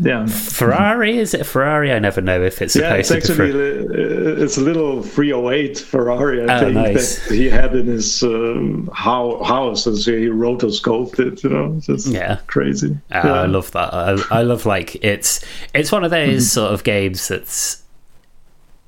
[0.00, 1.92] yeah Ferrari is it Ferrari?
[1.92, 5.78] I never know if it's yeah, supposed it's actually to uh, it's a little 308
[5.78, 6.42] Ferrari.
[6.42, 7.28] I oh, think nice.
[7.28, 11.44] that he had in his um, house as he rotoscoped it.
[11.44, 12.96] You know, yeah, crazy.
[13.10, 13.32] Uh, yeah.
[13.32, 13.92] I love that.
[13.92, 16.60] I, I, love like it's it's one of those mm-hmm.
[16.60, 17.82] sort of games that's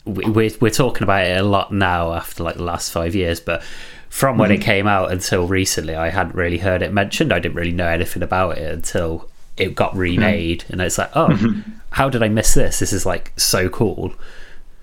[0.04, 3.62] we're we're talking about it a lot now after like the last five years, but
[4.08, 4.60] from when mm-hmm.
[4.60, 7.32] it came out until recently, I hadn't really heard it mentioned.
[7.32, 9.29] I didn't really know anything about it until
[9.60, 10.70] it got remade, mm.
[10.70, 11.70] and it's like, oh, mm-hmm.
[11.90, 12.78] how did I miss this?
[12.78, 14.12] This is like so cool.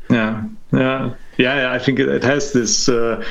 [0.09, 1.71] Yeah, yeah, yeah.
[1.71, 2.87] I think it has this.
[2.87, 3.23] Uh,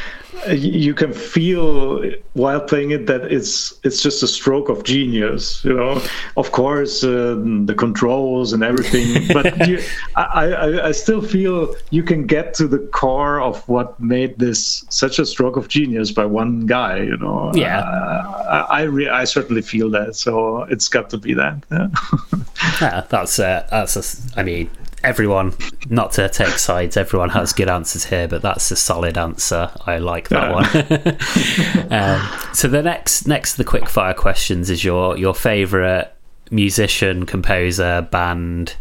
[0.48, 2.02] you can feel
[2.34, 6.00] while playing it that it's it's just a stroke of genius you know?
[6.36, 9.82] Of course uh, the controls and everything but you,
[10.14, 14.84] I, I, I still feel you can get to the core of what made this
[14.88, 17.52] such a stroke of genius by one guy you know?
[17.54, 17.80] Yeah.
[17.80, 21.88] Uh, I I, re- I, certainly feel that so it's got to be that yeah,
[22.80, 24.70] yeah that's uh, that's a, I mean
[25.06, 25.54] everyone,
[25.88, 29.70] not to take sides, everyone has good answers here, but that's a solid answer.
[29.86, 31.92] I like that one.
[31.92, 36.12] um, so the next next to the quick fire questions is your your favorite
[36.50, 38.74] musician, composer, band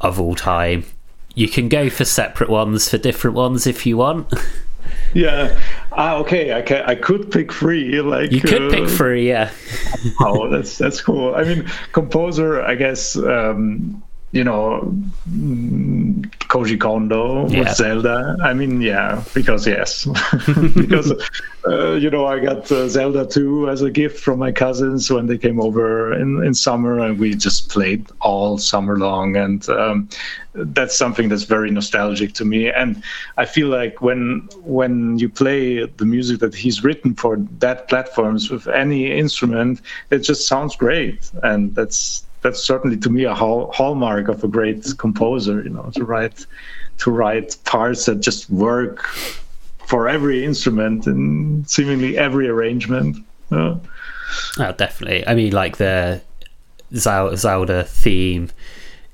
[0.00, 0.84] of all time.
[1.34, 4.32] You can go for separate ones for different ones if you want.
[5.14, 5.58] yeah.
[5.90, 6.52] Ah, okay.
[6.52, 6.84] I can.
[6.84, 8.00] I could pick three.
[8.02, 9.28] Like you could uh, pick three.
[9.28, 9.50] Yeah.
[10.20, 11.34] oh, that's that's cool.
[11.34, 12.62] I mean, composer.
[12.62, 13.16] I guess.
[13.16, 14.03] Um,
[14.34, 14.92] you know,
[16.48, 17.60] Koji Kondo yeah.
[17.60, 18.36] with Zelda.
[18.42, 20.06] I mean, yeah, because yes,
[20.74, 21.12] because
[21.68, 25.28] uh, you know I got uh, Zelda 2 as a gift from my cousins when
[25.28, 30.08] they came over in, in summer, and we just played all summer long, and um,
[30.54, 32.72] that's something that's very nostalgic to me.
[32.72, 33.04] And
[33.36, 38.50] I feel like when when you play the music that he's written for that platforms
[38.50, 39.80] with any instrument,
[40.10, 44.48] it just sounds great, and that's that's certainly to me a hall, hallmark of a
[44.48, 45.62] great composer.
[45.62, 46.46] You know, to write
[46.98, 49.02] to write parts that just work
[49.86, 53.16] for every instrument and seemingly every arrangement.
[53.50, 53.76] Uh,
[54.58, 55.26] oh, definitely.
[55.26, 56.20] I mean, like the
[56.94, 58.50] Zelda theme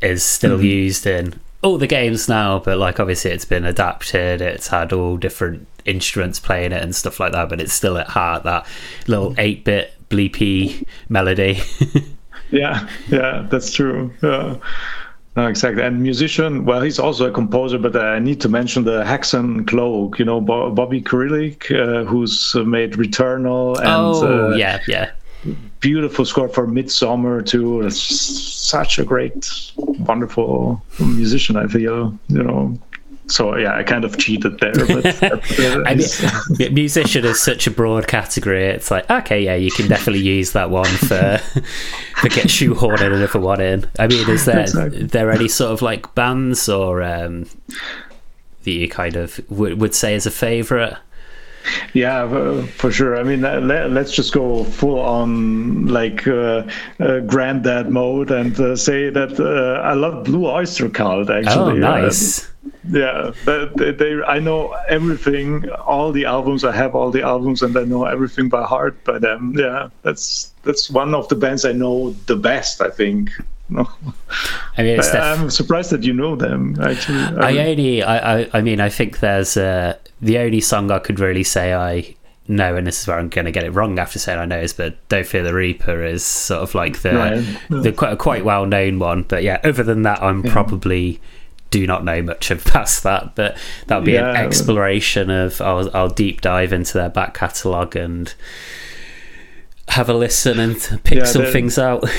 [0.02, 0.66] is still mm-hmm.
[0.66, 4.40] used in all the games now, but like obviously it's been adapted.
[4.40, 8.08] It's had all different instruments playing it and stuff like that, but it's still at
[8.08, 8.66] heart that
[9.06, 11.60] little eight bit bleepy melody.
[12.50, 14.12] yeah, yeah, that's true.
[14.22, 14.56] Yeah.
[15.36, 15.84] No, exactly.
[15.84, 20.18] And musician, well, he's also a composer, but I need to mention the Haxan Cloak,
[20.18, 23.78] you know, Bobby Krlic, uh, who's made Returnal.
[23.78, 25.12] And, oh, uh, yeah, yeah
[25.80, 27.80] beautiful score for Midsommar too.
[27.82, 31.56] It's such a great, wonderful musician.
[31.56, 32.78] I feel you know.
[33.30, 34.72] So yeah, I kind of cheated there.
[34.72, 35.22] But
[35.86, 38.66] I mean, musician is such a broad category.
[38.66, 41.38] It's like okay, yeah, you can definitely use that one for
[42.16, 43.88] for get shoehorning another one in.
[43.98, 45.04] I mean, is there exactly.
[45.04, 47.46] there any sort of like bands or um,
[48.64, 50.96] that you kind of would, would say is a favorite?
[51.92, 53.16] Yeah, for sure.
[53.16, 56.66] I mean, let, us just go full on like uh,
[57.00, 61.30] uh, granddad mode and uh, say that uh, I love Blue Oyster Cult.
[61.30, 62.50] Actually, oh, nice.
[62.88, 66.64] yeah, they, they, I know everything, all the albums.
[66.64, 69.54] I have all the albums, and I know everything by heart by them.
[69.56, 72.80] Yeah, that's that's one of the bands I know the best.
[72.80, 73.30] I think.
[73.70, 73.88] No.
[74.76, 76.76] I mean, def- I'm surprised that you know them.
[76.80, 80.90] Actually, I, I only, I, I, I mean, I think there's uh, the only song
[80.90, 82.16] I could really say I
[82.48, 84.58] know, and this is where I'm going to get it wrong after saying I know,
[84.58, 87.82] is but "Don't Fear the Reaper" is sort of like the right.
[87.82, 89.22] the quite quite well known one.
[89.22, 90.52] But yeah, other than that, I'm yeah.
[90.52, 91.20] probably
[91.70, 93.34] do not know much of past that.
[93.34, 93.56] But
[93.86, 94.30] that'll be yeah.
[94.30, 98.34] an exploration of I'll, I'll deep dive into their back catalogue and
[99.88, 102.04] have a listen and pick yeah, some things out.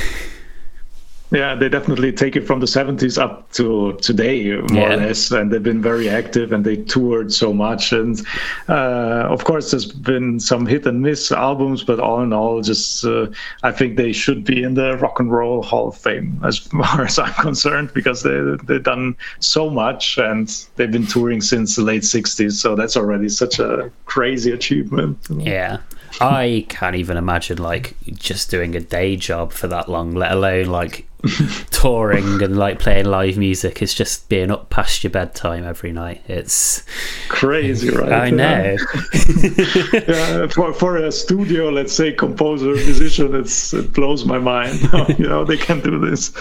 [1.32, 4.94] Yeah, they definitely take it from the 70s up to today, more yeah.
[4.94, 5.32] or less.
[5.32, 7.94] And they've been very active and they toured so much.
[7.94, 8.22] And
[8.68, 13.06] uh, of course, there's been some hit and miss albums, but all in all, just
[13.06, 13.28] uh,
[13.64, 17.06] I think they should be in the Rock and Roll Hall of Fame as far
[17.06, 21.84] as I'm concerned because they, they've done so much and they've been touring since the
[21.84, 22.54] late 60s.
[22.54, 25.18] So that's already such a crazy achievement.
[25.30, 25.78] Yeah.
[26.20, 30.66] I can't even imagine like just doing a day job for that long, let alone
[30.66, 31.08] like
[31.72, 36.22] touring and like playing live music is just being up past your bedtime every night.
[36.28, 36.84] It's
[37.30, 38.12] crazy, right?
[38.12, 38.78] I know.
[39.94, 44.80] yeah, for for a studio, let's say composer, musician, it's it blows my mind.
[45.20, 46.32] you know, they can do this.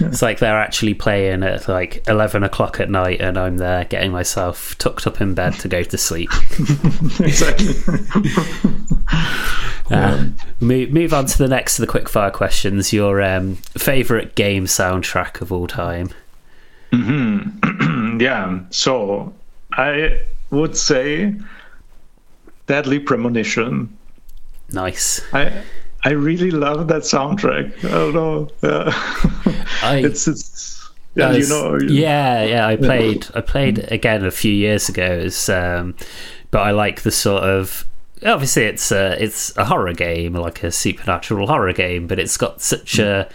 [0.00, 4.12] it's like they're actually playing at like eleven o'clock at night, and I'm there getting
[4.12, 6.30] myself tucked up in bed to go to sleep.
[7.20, 7.74] exactly.
[9.90, 10.28] Uh,
[10.60, 12.92] move, move on to the next of the quickfire questions.
[12.92, 16.10] Your um, favorite game soundtrack of all time?
[16.92, 18.20] Mm-hmm.
[18.20, 18.60] yeah.
[18.70, 19.32] So
[19.72, 20.20] I
[20.50, 21.34] would say
[22.66, 23.96] Deadly Premonition.
[24.72, 25.20] Nice.
[25.32, 25.62] I
[26.04, 27.84] I really love that soundtrack.
[27.84, 28.48] I don't know.
[28.62, 28.90] Uh,
[29.82, 31.78] I, it's it's yeah, was, you know.
[31.78, 32.66] Yeah, yeah.
[32.66, 35.04] I played I played again a few years ago.
[35.04, 35.94] It's, um,
[36.50, 37.84] but I like the sort of
[38.24, 42.60] obviously it's a, it's a horror game, like a supernatural horror game, but it's got
[42.60, 43.28] such a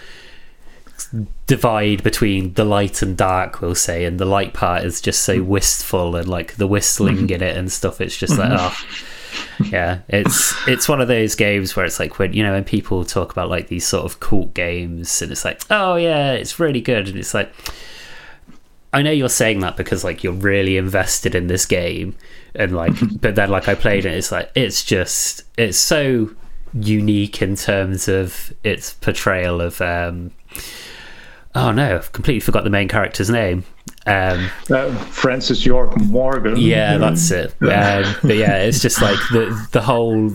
[1.47, 5.37] divide between the light and dark, we'll say, and the light part is just so
[5.37, 5.45] mm.
[5.45, 7.33] wistful and like the whistling mm-hmm.
[7.33, 8.01] in it and stuff.
[8.01, 9.63] It's just like mm-hmm.
[9.63, 9.67] oh.
[9.71, 13.05] yeah, it's it's one of those games where it's like when you know when people
[13.05, 16.81] talk about like these sort of cult games and it's like oh yeah it's really
[16.81, 17.53] good and it's like
[18.93, 22.15] I know you're saying that because like you're really invested in this game
[22.55, 26.31] and like but then like I played it it's like it's just it's so
[26.73, 30.31] unique in terms of its portrayal of um
[31.55, 33.63] oh no I've completely forgot the main character's name.
[34.05, 36.57] Um uh, Francis York Morgan.
[36.57, 37.51] Yeah that's it.
[37.61, 40.31] Um, but yeah it's just like the the whole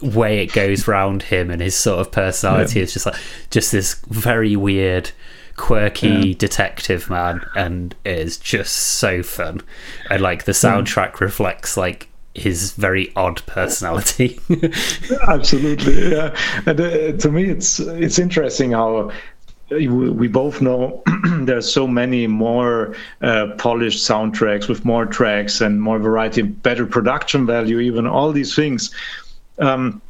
[0.00, 2.84] way it goes round him and his sort of personality yeah.
[2.84, 3.16] is just like
[3.50, 5.10] just this very weird
[5.56, 6.34] quirky yeah.
[6.38, 9.60] detective man and it is just so fun.
[10.08, 11.20] And like the soundtrack mm.
[11.20, 14.38] reflects like his very odd personality.
[15.28, 16.36] Absolutely yeah.
[16.64, 19.10] And uh, to me it's it's interesting how
[19.70, 21.02] we both know
[21.40, 27.46] there's so many more uh, polished soundtracks with more tracks and more variety better production
[27.46, 28.94] value even all these things.
[29.58, 30.00] Um,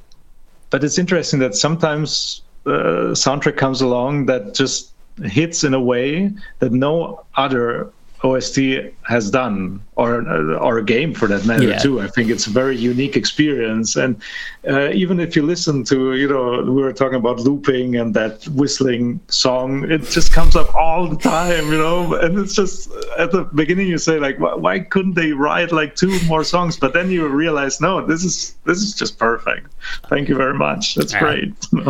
[0.71, 4.93] but it's interesting that sometimes uh, soundtrack comes along that just
[5.25, 7.91] hits in a way that no other
[8.25, 8.59] OST
[9.07, 10.27] has done, or
[10.59, 11.79] or a game for that matter Yeah.
[11.79, 12.01] too.
[12.01, 14.21] I think it's a very unique experience, and
[14.69, 18.45] uh, even if you listen to, you know, we were talking about looping and that
[18.49, 23.31] whistling song, it just comes up all the time, you know, and it's just at
[23.31, 26.77] the beginning you say like, why, why couldn't they write like two more songs?
[26.77, 29.69] But then you realize, no, this is this is just perfect.
[30.09, 30.97] Thank you very much.
[30.97, 31.55] That's great.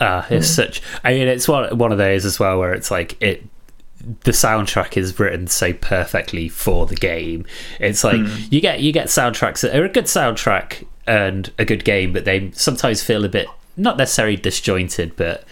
[0.00, 0.82] Ah, it's such.
[1.04, 3.44] I mean, it's one one of those as well where it's like it.
[4.24, 7.46] The soundtrack is written so perfectly for the game.
[7.80, 8.44] It's like hmm.
[8.50, 12.24] you get you get soundtracks that are a good soundtrack and a good game, but
[12.24, 13.46] they sometimes feel a bit
[13.76, 15.44] not necessarily disjointed, but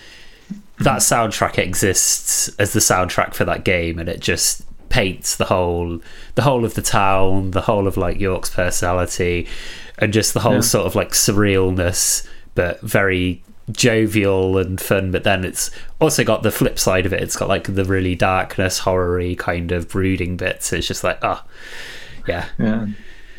[0.78, 6.00] that soundtrack exists as the soundtrack for that game, and it just paints the whole
[6.34, 9.46] the whole of the town, the whole of like York's personality,
[9.98, 10.60] and just the whole Yeah.
[10.60, 15.10] sort of like surrealness, but very jovial and fun.
[15.10, 15.70] But then it's
[16.00, 17.22] also got the flip side of it.
[17.22, 20.72] It's got like the really darkness, horror-y kind of brooding bits.
[20.72, 21.42] It's just like, oh,
[22.26, 22.86] yeah, yeah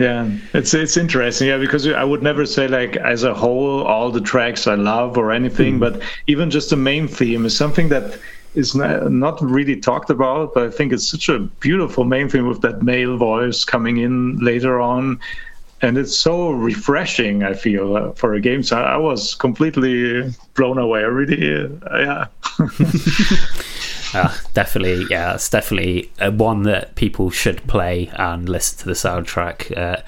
[0.02, 4.10] yeah it's it's interesting yeah because i would never say like as a whole all
[4.10, 5.80] the tracks i love or anything mm.
[5.80, 8.18] but even just the main theme is something that
[8.56, 12.62] is not really talked about but i think it's such a beautiful main theme with
[12.62, 15.20] that male voice coming in later on
[15.82, 20.24] and it's so refreshing i feel uh, for a game so i was completely
[20.56, 22.26] blown away I really uh, yeah
[24.14, 28.92] Uh, definitely, yeah, it's definitely uh, one that people should play and listen to the
[28.92, 29.72] soundtrack.
[29.78, 30.02] Uh,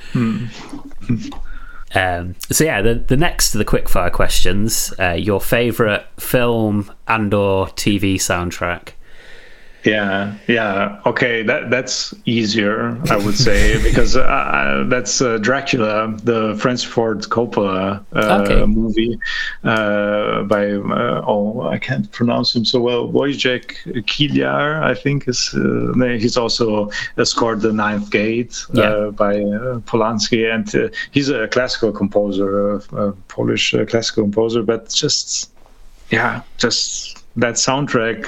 [1.98, 7.34] um, so yeah, the the next to the quickfire questions, uh, your favorite film and
[7.34, 8.90] or TV soundtrack.
[9.86, 11.02] Yeah, yeah.
[11.06, 17.20] Okay, that that's easier, I would say, because uh, that's uh, Dracula, the Francis Ford
[17.24, 18.66] Coppola uh, Okay.
[18.66, 19.20] movie
[19.66, 23.10] uh, by uh, oh I can't pronounce him so well.
[23.10, 28.84] Wojciech Kilar, I think is uh, he's also uh, scored the Ninth Gate Yeah.
[28.84, 34.24] uh, by uh, Polanski, and uh, he's a classical composer, uh, a Polish uh, classical
[34.24, 35.52] composer, but just
[36.10, 38.28] yeah, just that soundtrack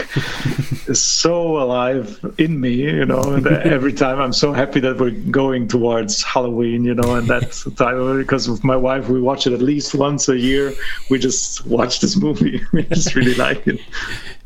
[0.89, 3.21] is so alive in me, you know.
[3.21, 7.51] And every time I'm so happy that we're going towards Halloween, you know, and that
[7.77, 10.73] time because with my wife we watch it at least once a year.
[11.09, 12.61] We just watch this movie.
[12.71, 13.79] we just really like it.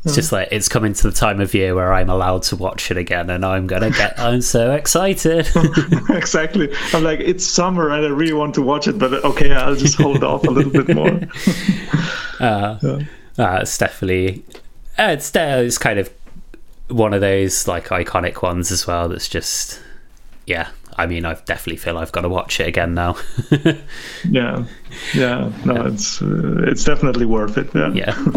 [0.04, 2.90] It's just like it's coming to the time of year where I'm allowed to watch
[2.90, 4.18] it again, and I'm gonna get.
[4.18, 5.48] I'm so excited.
[6.08, 6.74] exactly.
[6.94, 9.96] I'm like, it's summer and I really want to watch it, but okay, I'll just
[9.96, 11.20] hold off a little bit more.
[12.40, 13.06] Uh, definitely
[13.40, 16.10] uh, it's uh, it's kind of
[16.88, 19.08] one of those like iconic ones as well.
[19.08, 19.80] That's just
[20.46, 20.68] yeah.
[20.98, 23.16] I mean, I definitely feel I've got to watch it again now.
[24.28, 24.64] Yeah,
[25.14, 25.50] yeah.
[25.64, 27.70] No, it's uh, it's definitely worth it.
[27.74, 27.92] Yeah.
[27.92, 28.34] yeah.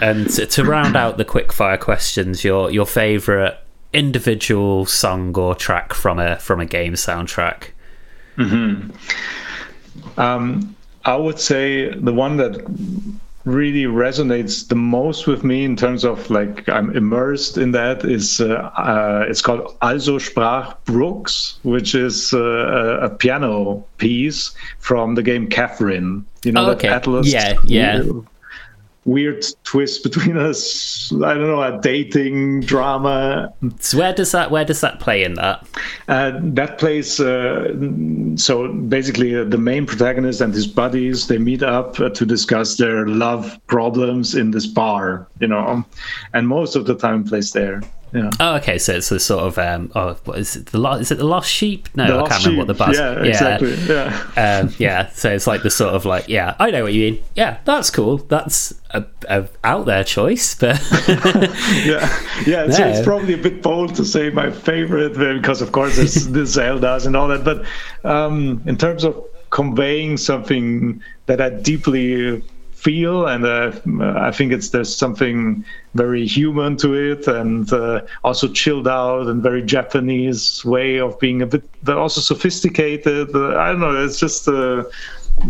[0.00, 3.58] And to, to round out the quick fire questions, your your favorite
[3.92, 7.70] individual song or track from a from a game soundtrack.
[8.36, 8.90] Hmm.
[10.16, 12.64] Um, I would say the one that
[13.44, 18.40] really resonates the most with me in terms of like I'm immersed in that is
[18.40, 25.22] uh, uh, it's called Also sprach Brooks, which is uh, a, piano piece from the
[25.22, 26.24] game Catherine.
[26.44, 26.88] You know Oh, that okay.
[26.88, 27.32] Atlus.
[27.32, 28.02] Yeah, yeah.
[29.06, 31.10] Weird twist between us.
[31.12, 35.34] I don't know a dating drama So where does that where does that play in
[35.34, 35.66] that?
[36.08, 37.74] uh, that plays uh,
[38.36, 42.76] so basically uh, the main protagonist and his buddies they meet up uh, to discuss
[42.76, 45.84] their love problems in this bar you know
[46.34, 47.80] and most of the time plays there
[48.12, 48.78] yeah Oh, okay.
[48.78, 49.90] So it's the sort of um.
[49.94, 50.66] Oh, what is it?
[50.66, 51.88] The lo- is it the lost sheep?
[51.94, 52.86] No, The I can't remember what the Sheep.
[52.86, 52.98] buzz.
[52.98, 56.82] yeah exactly yeah um, yeah, so it's like the sort of like, yeah, I know
[56.82, 57.22] what you mean.
[57.34, 58.18] Yeah, that's cool.
[58.18, 62.08] That's a, a out there choice, but yeah,
[62.46, 62.64] yeah.
[62.64, 66.26] It's, it's probably a bit bold to say my favorite uh, because, of course, it's
[66.36, 67.44] the Zeldas and all that.
[67.44, 67.64] But
[68.08, 72.42] um, in terms of conveying something that I deeply
[72.80, 73.72] feel, and uh,
[74.18, 79.42] I think it's there's something very human to it, and uh, also chilled out and
[79.42, 83.34] very Japanese way of being a bit, but also sophisticated.
[83.34, 84.04] Uh, I don't know.
[84.04, 84.48] It's just.
[84.48, 84.84] Uh,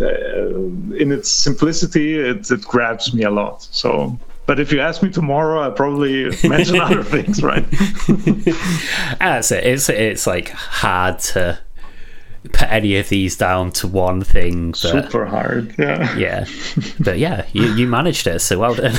[0.01, 0.51] uh,
[0.95, 3.67] in its simplicity, it, it grabs me a lot.
[3.73, 4.17] So,
[4.47, 7.65] but if you ask me tomorrow, I'll probably mention other things, right?
[9.19, 9.65] that's it.
[9.65, 11.59] It's it's like hard to
[12.53, 14.71] put any of these down to one thing.
[14.71, 15.75] But Super hard.
[15.79, 16.17] Yeah.
[16.17, 16.47] yeah,
[16.99, 18.41] but yeah, you you managed it.
[18.41, 18.97] So well done.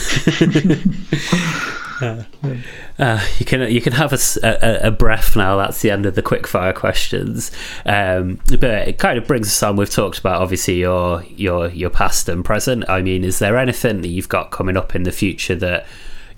[2.01, 2.23] Uh,
[2.99, 5.57] uh, you can you can have a a breath now.
[5.57, 7.51] That's the end of the quick fire questions.
[7.85, 9.75] Um, but it kind of brings us on.
[9.75, 12.89] We've talked about obviously your your your past and present.
[12.89, 15.85] I mean, is there anything that you've got coming up in the future that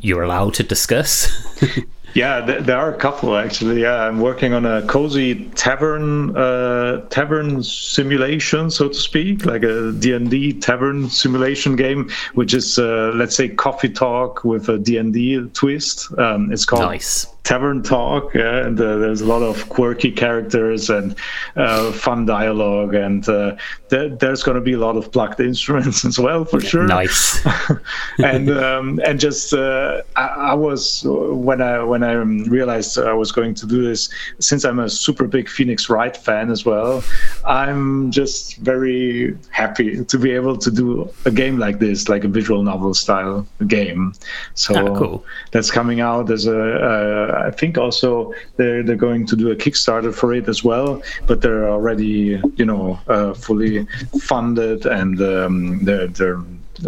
[0.04, 1.30] you're allowed to discuss.
[2.14, 3.82] Yeah, there are a couple actually.
[3.82, 9.92] Yeah, I'm working on a cozy tavern uh, tavern simulation, so to speak, like a
[9.92, 16.08] D&D tavern simulation game, which is uh, let's say coffee talk with a D&D twist.
[16.20, 17.33] Um, it's called nice.
[17.44, 21.14] Tavern Talk, yeah, and uh, there's a lot of quirky characters and
[21.58, 23.58] uh, fun dialogue, and uh,
[23.90, 26.88] th- there's going to be a lot of plucked instruments as well, for sure.
[26.88, 27.46] Nice.
[28.24, 33.34] and um, and just uh, I, I, was when I when I realized I was
[33.34, 34.10] going to do this,
[34.40, 37.04] since I'm a super big Phoenix Wright fan as well,
[37.46, 42.30] I'm just very happy to be able to do a game like this, like a
[42.30, 44.14] visual novel style game.
[44.54, 45.26] So oh, cool.
[45.52, 49.56] that's coming out as a, a I think also they're they're going to do a
[49.56, 53.86] Kickstarter for it as well, but they're already you know uh, fully
[54.22, 56.42] funded and um, they're they're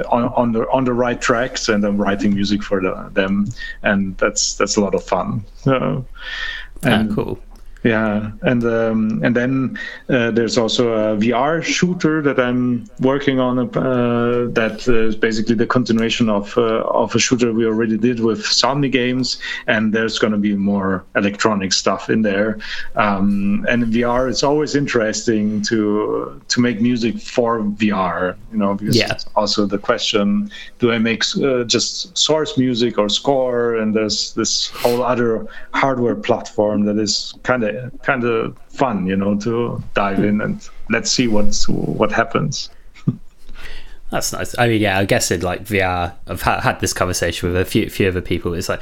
[0.09, 3.47] on, on the on the right tracks and I'm writing music for the, them
[3.83, 5.45] and that's that's a lot of fun.
[5.65, 6.01] Uh,
[6.83, 7.39] and, ah, cool
[7.85, 9.77] yeah and um, and then
[10.09, 15.67] uh, there's also a vr shooter that i'm working on uh, that is basically the
[15.67, 20.33] continuation of uh, of a shooter we already did with Somni games and there's going
[20.33, 22.57] to be more electronic stuff in there
[22.95, 28.73] um, and in vr it's always interesting to to make music for vr you know
[28.73, 29.15] because yeah.
[29.35, 30.49] also the question
[30.79, 36.15] do i make uh, just source music or score and there's this whole other hardware
[36.15, 41.11] platform that is kind of kind of fun, you know, to dive in and let's
[41.11, 42.69] see what's what happens.
[44.09, 44.57] That's nice.
[44.57, 47.65] I mean, yeah, I guess in like VR, I've ha- had this conversation with a
[47.65, 48.53] few few other people.
[48.53, 48.81] It's like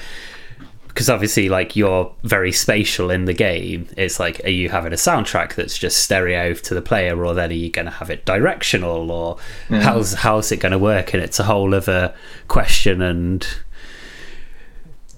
[0.93, 3.87] because obviously, like you're very spatial in the game.
[3.97, 7.49] It's like, are you having a soundtrack that's just stereo to the player, or then
[7.49, 9.37] are you going to have it directional, or
[9.69, 9.81] yeah.
[9.81, 11.13] how's how's it going to work?
[11.13, 12.13] And it's a whole other
[12.47, 13.47] question and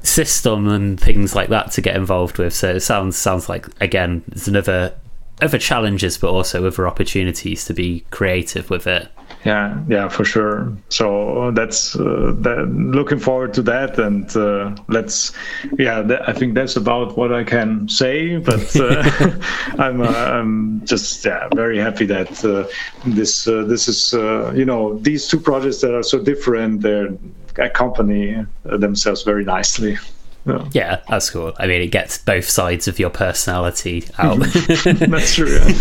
[0.06, 2.54] system and things like that to get involved with.
[2.54, 4.94] So it sounds sounds like again there's another
[5.42, 9.10] other challenges, but also other opportunities to be creative with it.
[9.44, 10.76] Yeah, yeah, for sure.
[10.90, 15.34] So that's uh, that, looking forward to that, and uh, let's.
[15.78, 18.38] Yeah, th- I think that's about what I can say.
[18.38, 19.04] But uh,
[19.78, 22.68] I'm, uh, I'm just yeah very happy that uh,
[23.06, 24.14] this uh, this is
[24.58, 26.82] you know these two projects that are so different.
[26.82, 27.10] They're
[27.58, 29.98] accompany themselves very nicely.
[30.46, 30.68] Yeah.
[30.72, 31.02] yeah.
[31.10, 31.54] that's cool.
[31.58, 34.40] I mean, it gets both sides of your personality out.
[34.40, 35.60] that's true.
[35.60, 35.74] Yeah.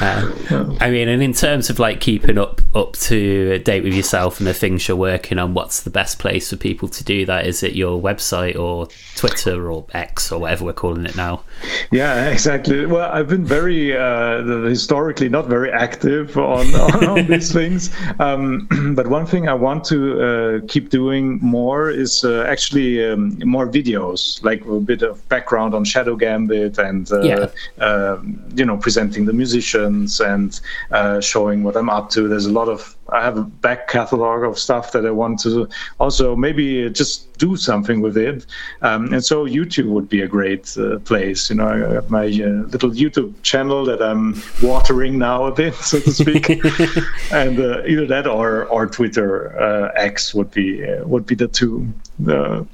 [0.50, 4.38] uh, I mean, and in terms of like keeping up up to date with yourself
[4.38, 7.46] and the things you're working on, what's the best place for people to do that?
[7.46, 11.42] Is it your website or Twitter or X or whatever we're calling it now?
[11.90, 12.84] Yeah, exactly.
[12.84, 18.68] Well, I've been very uh, historically not very active on, on, on these things, um,
[18.94, 23.04] but one thing I want to uh, keep doing more is uh, actually.
[23.04, 27.46] Um, more videos, like a bit of background on Shadow Gambit and uh, yeah.
[27.78, 28.20] uh,
[28.54, 30.60] you know presenting the musicians and
[30.90, 32.28] uh, showing what I'm up to.
[32.28, 35.68] There's a lot of I have a back catalog of stuff that I want to
[36.00, 38.46] also maybe just do something with it.
[38.82, 41.50] Um, and so YouTube would be a great uh, place.
[41.50, 45.74] You know, I have my uh, little YouTube channel that I'm watering now a bit,
[45.74, 46.48] so to speak.
[47.32, 51.48] and uh, either that or or Twitter uh, X would be uh, would be the
[51.48, 52.64] two yeah.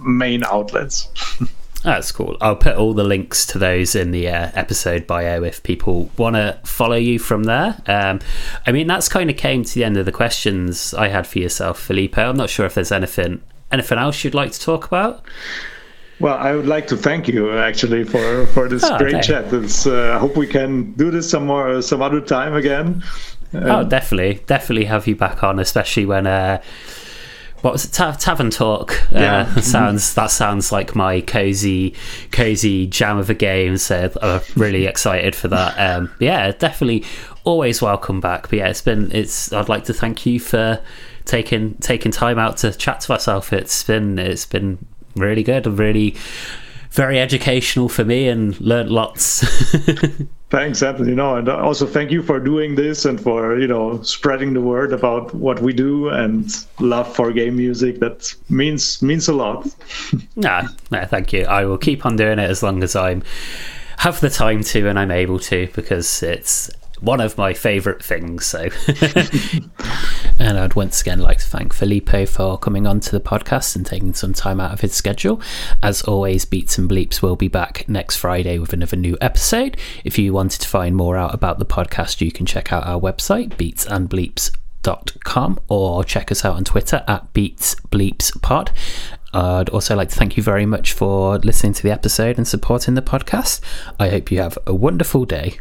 [0.00, 1.08] main outlets.
[1.82, 2.36] That's cool.
[2.40, 6.36] I'll put all the links to those in the uh, episode bio if people want
[6.36, 7.76] to follow you from there.
[7.86, 8.20] Um,
[8.66, 11.40] I mean, that's kind of came to the end of the questions I had for
[11.40, 12.30] yourself, Filippo.
[12.30, 13.42] I'm not sure if there's anything
[13.72, 15.24] anything else you'd like to talk about.
[16.20, 19.52] Well, I would like to thank you actually for for this oh, great chat.
[19.52, 23.02] It's, uh, I hope we can do this some more some other time again.
[23.52, 26.28] Um, oh, definitely, definitely have you back on, especially when.
[26.28, 26.62] Uh,
[27.62, 27.92] what was it?
[27.92, 28.92] Ta- tavern talk.
[29.12, 29.52] Uh, yeah.
[29.56, 31.94] Uh, sounds that sounds like my cozy,
[32.30, 33.78] cozy jam of a game.
[33.78, 35.78] So I'm really excited for that.
[35.78, 37.04] Um, yeah, definitely
[37.44, 38.50] always welcome back.
[38.50, 39.52] But yeah, it's been it's.
[39.52, 40.80] I'd like to thank you for
[41.24, 43.52] taking taking time out to chat to myself.
[43.52, 44.84] It's been it's been
[45.16, 45.66] really good.
[45.66, 46.16] Really
[46.90, 49.44] very educational for me and learned lots.
[50.52, 51.14] Thanks, Anthony.
[51.14, 54.92] Know, and also thank you for doing this and for you know spreading the word
[54.92, 56.46] about what we do and
[56.78, 58.00] love for game music.
[58.00, 59.66] That means means a lot.
[60.36, 61.46] nah, nah, thank you.
[61.46, 63.22] I will keep on doing it as long as I'm
[63.96, 66.70] have the time to and I'm able to because it's
[67.02, 68.46] one of my favourite things.
[68.46, 68.68] So,
[70.38, 73.84] and I'd once again like to thank Filippo for coming on to the podcast and
[73.84, 75.40] taking some time out of his schedule.
[75.82, 79.76] As always, Beats and Bleeps will be back next Friday with another new episode.
[80.04, 83.00] If you wanted to find more out about the podcast, you can check out our
[83.00, 84.50] website, Beats and Bleeps
[84.82, 88.70] beatsbleepspod.com or check us out on Twitter at beatsbleepspod.
[89.34, 92.94] I'd also like to thank you very much for listening to the episode and supporting
[92.94, 93.60] the podcast.
[93.98, 95.58] I hope you have a wonderful day.